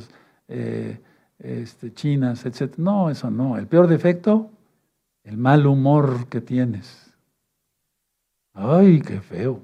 [0.47, 0.99] eh,
[1.37, 2.77] este, chinas, etc.
[2.77, 3.59] No, eso no.
[3.59, 4.49] El peor defecto,
[5.23, 7.13] el mal humor que tienes.
[8.55, 9.61] Ay, qué feo.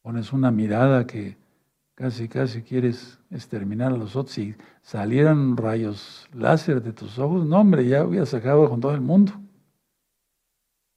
[0.00, 1.36] Pones una mirada que
[1.94, 4.32] casi, casi quieres exterminar a los otros.
[4.32, 9.02] Si salieran rayos láser de tus ojos, no, hombre, ya hubieras acabado con todo el
[9.02, 9.34] mundo.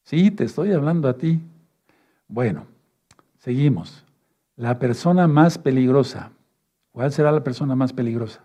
[0.05, 1.41] Sí, te estoy hablando a ti.
[2.29, 2.67] Bueno,
[3.39, 4.05] seguimos.
[4.55, 6.31] La persona más peligrosa.
[6.91, 8.41] ¿Cuál será la persona más peligrosa?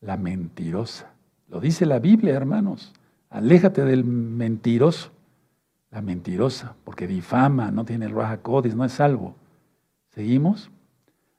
[0.00, 1.10] La mentirosa.
[1.48, 2.92] Lo dice la Biblia, hermanos.
[3.30, 5.10] Aléjate del mentiroso.
[5.90, 9.34] La mentirosa, porque difama, no tiene el raja codis, no es salvo.
[10.10, 10.70] ¿Seguimos?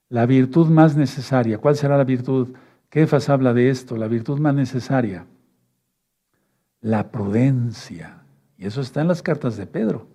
[0.09, 1.59] La virtud más necesaria.
[1.59, 2.55] ¿Cuál será la virtud?
[2.89, 5.27] Kefas habla de esto, la virtud más necesaria.
[6.81, 8.23] La prudencia.
[8.57, 10.07] Y eso está en las cartas de Pedro.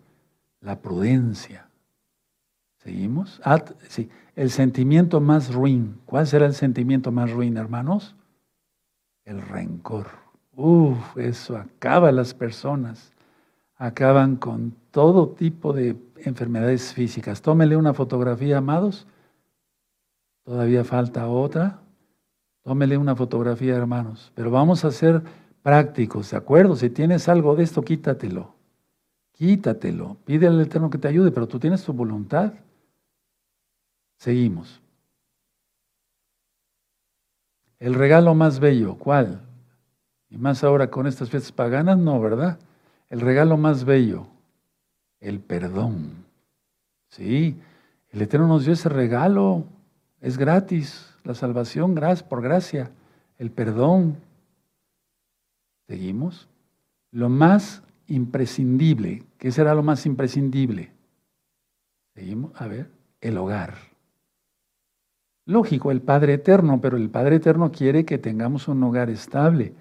[0.64, 1.68] La prudencia.
[2.78, 3.40] ¿Seguimos?
[3.88, 4.08] sí.
[4.34, 6.00] El sentimiento más ruin.
[6.06, 8.16] ¿Cuál será el sentimiento más ruin, hermanos?
[9.24, 10.08] El rencor.
[10.56, 13.12] Uf, eso acaba las personas.
[13.76, 17.42] Acaban con todo tipo de enfermedades físicas.
[17.42, 19.06] Tómele una fotografía, amados,
[20.44, 21.80] Todavía falta otra.
[22.62, 24.30] Tómele una fotografía, hermanos.
[24.34, 25.22] Pero vamos a ser
[25.62, 26.76] prácticos, ¿de acuerdo?
[26.76, 28.53] Si tienes algo de esto, quítatelo.
[29.34, 30.16] Quítatelo.
[30.24, 32.52] Pide al Eterno que te ayude, pero tú tienes tu voluntad.
[34.16, 34.80] Seguimos.
[37.78, 39.42] El regalo más bello, ¿cuál?
[40.30, 42.58] Y más ahora con estas fiestas paganas, no, ¿verdad?
[43.10, 44.26] El regalo más bello,
[45.20, 46.24] el perdón.
[47.08, 47.56] Sí,
[48.10, 49.64] el Eterno nos dio ese regalo.
[50.20, 51.10] Es gratis.
[51.24, 51.94] la salvación
[52.28, 52.90] por gracia,
[53.38, 54.16] el perdón.
[55.86, 56.48] Seguimos.
[57.10, 60.92] Lo más imprescindible, ¿qué será lo más imprescindible?
[62.14, 62.90] Seguimos, a ver,
[63.20, 63.74] el hogar.
[65.46, 69.74] Lógico, el Padre Eterno, pero el Padre Eterno quiere que tengamos un hogar estable.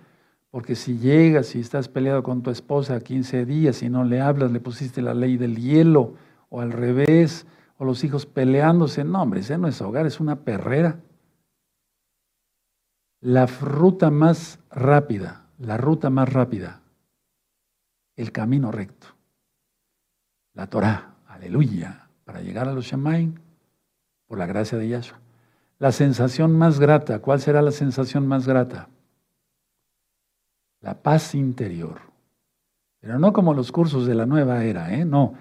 [0.52, 4.52] Porque si llegas y estás peleado con tu esposa 15 días y no le hablas,
[4.52, 6.14] le pusiste la ley del hielo,
[6.50, 7.48] o al revés,
[7.80, 11.00] o los hijos peleándose, no, hombre, ese no es hogar, es una perrera.
[13.20, 16.83] La ruta más rápida, la ruta más rápida,
[18.16, 19.08] el camino recto,
[20.54, 23.36] la Torah, aleluya, para llegar a los Shemaim,
[24.28, 25.20] por la gracia de Yahshua.
[25.80, 28.88] La sensación más grata, ¿cuál será la sensación más grata?
[30.84, 32.02] la paz interior.
[33.00, 35.04] Pero no como los cursos de la nueva era, ¿eh?
[35.04, 35.34] no,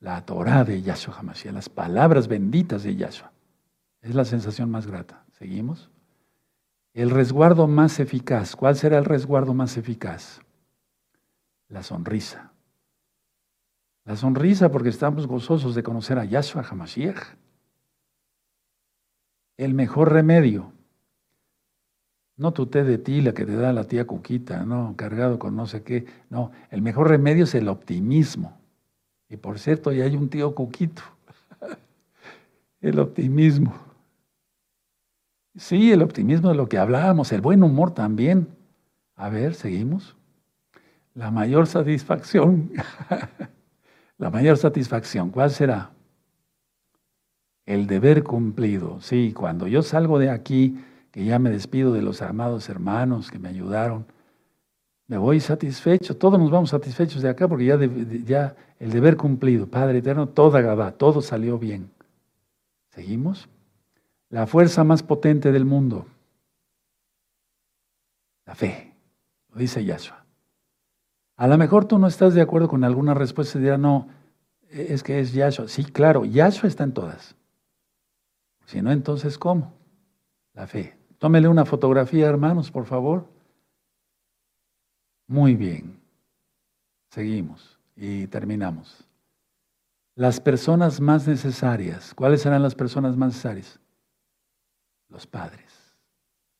[0.00, 3.32] la Torah de Yahshua HaMashiach, las palabras benditas de Yahshua.
[4.00, 5.24] Es la sensación más grata.
[5.32, 5.90] ¿Seguimos?
[6.92, 8.54] El resguardo más eficaz.
[8.54, 10.40] ¿Cuál será el resguardo más eficaz?
[11.74, 12.52] La sonrisa.
[14.04, 17.18] La sonrisa porque estamos gozosos de conocer a Yahshua HaMashiach.
[19.56, 20.70] El mejor remedio
[22.36, 25.66] no tu té de tila que te da la tía Cuquita, no, cargado con no
[25.66, 26.06] sé qué.
[26.30, 28.56] No, el mejor remedio es el optimismo.
[29.28, 31.02] Y por cierto, ya hay un tío Cuquito.
[32.82, 33.74] el optimismo.
[35.56, 38.46] Sí, el optimismo de lo que hablábamos, el buen humor también.
[39.16, 40.14] A ver, seguimos.
[41.14, 42.72] La mayor satisfacción.
[44.18, 45.92] la mayor satisfacción, ¿cuál será?
[47.66, 49.00] El deber cumplido.
[49.00, 50.76] Sí, cuando yo salgo de aquí
[51.14, 54.04] que ya me despido de los amados hermanos que me ayudaron.
[55.06, 57.78] Me voy satisfecho, todos nos vamos satisfechos de acá porque ya,
[58.24, 61.90] ya el deber cumplido, Padre Eterno, toda Gabá, todo salió bien.
[62.88, 63.48] ¿Seguimos?
[64.28, 66.06] La fuerza más potente del mundo,
[68.46, 68.92] la fe,
[69.52, 70.23] lo dice Yahshua.
[71.36, 74.08] A lo mejor tú no estás de acuerdo con alguna respuesta y dirás, no,
[74.70, 75.68] es que es Yahshua.
[75.68, 77.34] Sí, claro, Yahshua está en todas.
[78.66, 79.72] Si no, entonces, ¿cómo?
[80.52, 80.96] La fe.
[81.18, 83.26] Tómele una fotografía, hermanos, por favor.
[85.26, 86.00] Muy bien.
[87.10, 89.06] Seguimos y terminamos.
[90.16, 92.14] Las personas más necesarias.
[92.14, 93.80] ¿Cuáles serán las personas más necesarias?
[95.08, 95.94] Los padres.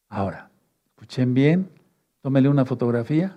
[0.09, 0.51] Ahora,
[0.87, 1.71] escuchen bien,
[2.21, 3.37] tómele una fotografía.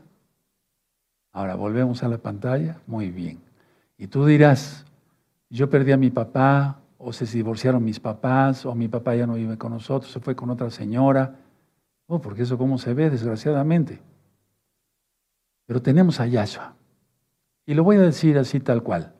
[1.38, 2.82] Ahora volvemos a la pantalla.
[2.88, 3.38] Muy bien.
[3.96, 4.84] Y tú dirás,
[5.52, 9.36] yo perdí a mi papá, o se divorciaron mis papás, o mi papá ya no
[9.36, 11.36] vive con nosotros, se fue con otra señora.
[12.08, 14.02] Oh, porque eso cómo se ve, desgraciadamente.
[15.68, 16.74] Pero tenemos a Yahshua.
[17.68, 19.14] Y lo voy a decir así tal cual.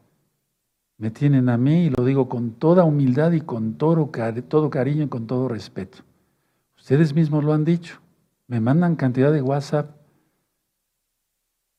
[0.98, 4.10] Me tienen a mí y lo digo con toda humildad y con todo,
[4.48, 6.00] todo cariño y con todo respeto.
[6.78, 8.00] Ustedes mismos lo han dicho.
[8.48, 9.97] Me mandan cantidad de WhatsApp.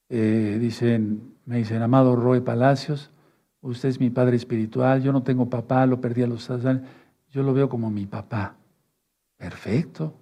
[0.09, 3.11] Eh, dicen, me dicen, amado Roy Palacios,
[3.61, 6.83] usted es mi padre espiritual, yo no tengo papá, lo perdí a los años,
[7.31, 8.57] yo lo veo como mi papá.
[9.37, 10.15] Perfecto,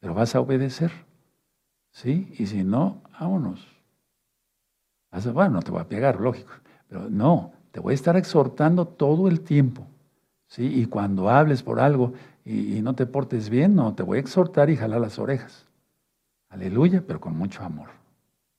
[0.00, 0.90] pero vas a obedecer.
[1.90, 2.34] ¿Sí?
[2.38, 3.66] Y si no, vámonos.
[5.32, 6.50] Bueno, no te voy a pegar, lógico,
[6.88, 9.86] pero no, te voy a estar exhortando todo el tiempo.
[10.48, 10.80] ¿Sí?
[10.82, 12.12] Y cuando hables por algo
[12.44, 15.66] y, no te portes bien, no, te voy a exhortar y jalar las orejas.
[16.48, 17.88] Aleluya, pero con mucho amor.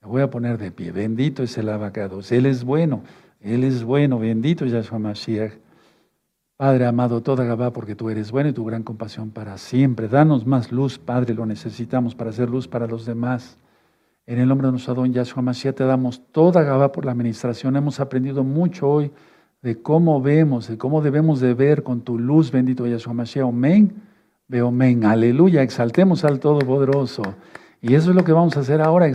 [0.05, 0.91] Voy a poner de pie.
[0.91, 2.19] Bendito es el abacado.
[2.29, 3.01] Él es bueno.
[3.45, 5.53] Él es bueno, bendito Yahshua Mashiach.
[6.57, 10.07] Padre amado, toda Gabá, porque tú eres bueno y tu gran compasión para siempre.
[10.07, 13.59] Danos más luz, Padre, lo necesitamos para hacer luz para los demás.
[14.25, 17.75] En el nombre de nuestro don Yahshua Mashiach te damos toda Gabá por la administración.
[17.75, 19.11] Hemos aprendido mucho hoy
[19.61, 23.47] de cómo vemos, de cómo debemos de ver con tu luz, bendito Yahshua Mashiach.
[23.47, 24.01] Amén.
[24.47, 25.05] Veo amén.
[25.05, 25.61] Aleluya.
[25.61, 27.21] Exaltemos al Todopoderoso.
[27.81, 29.07] Y eso es lo que vamos a hacer ahora.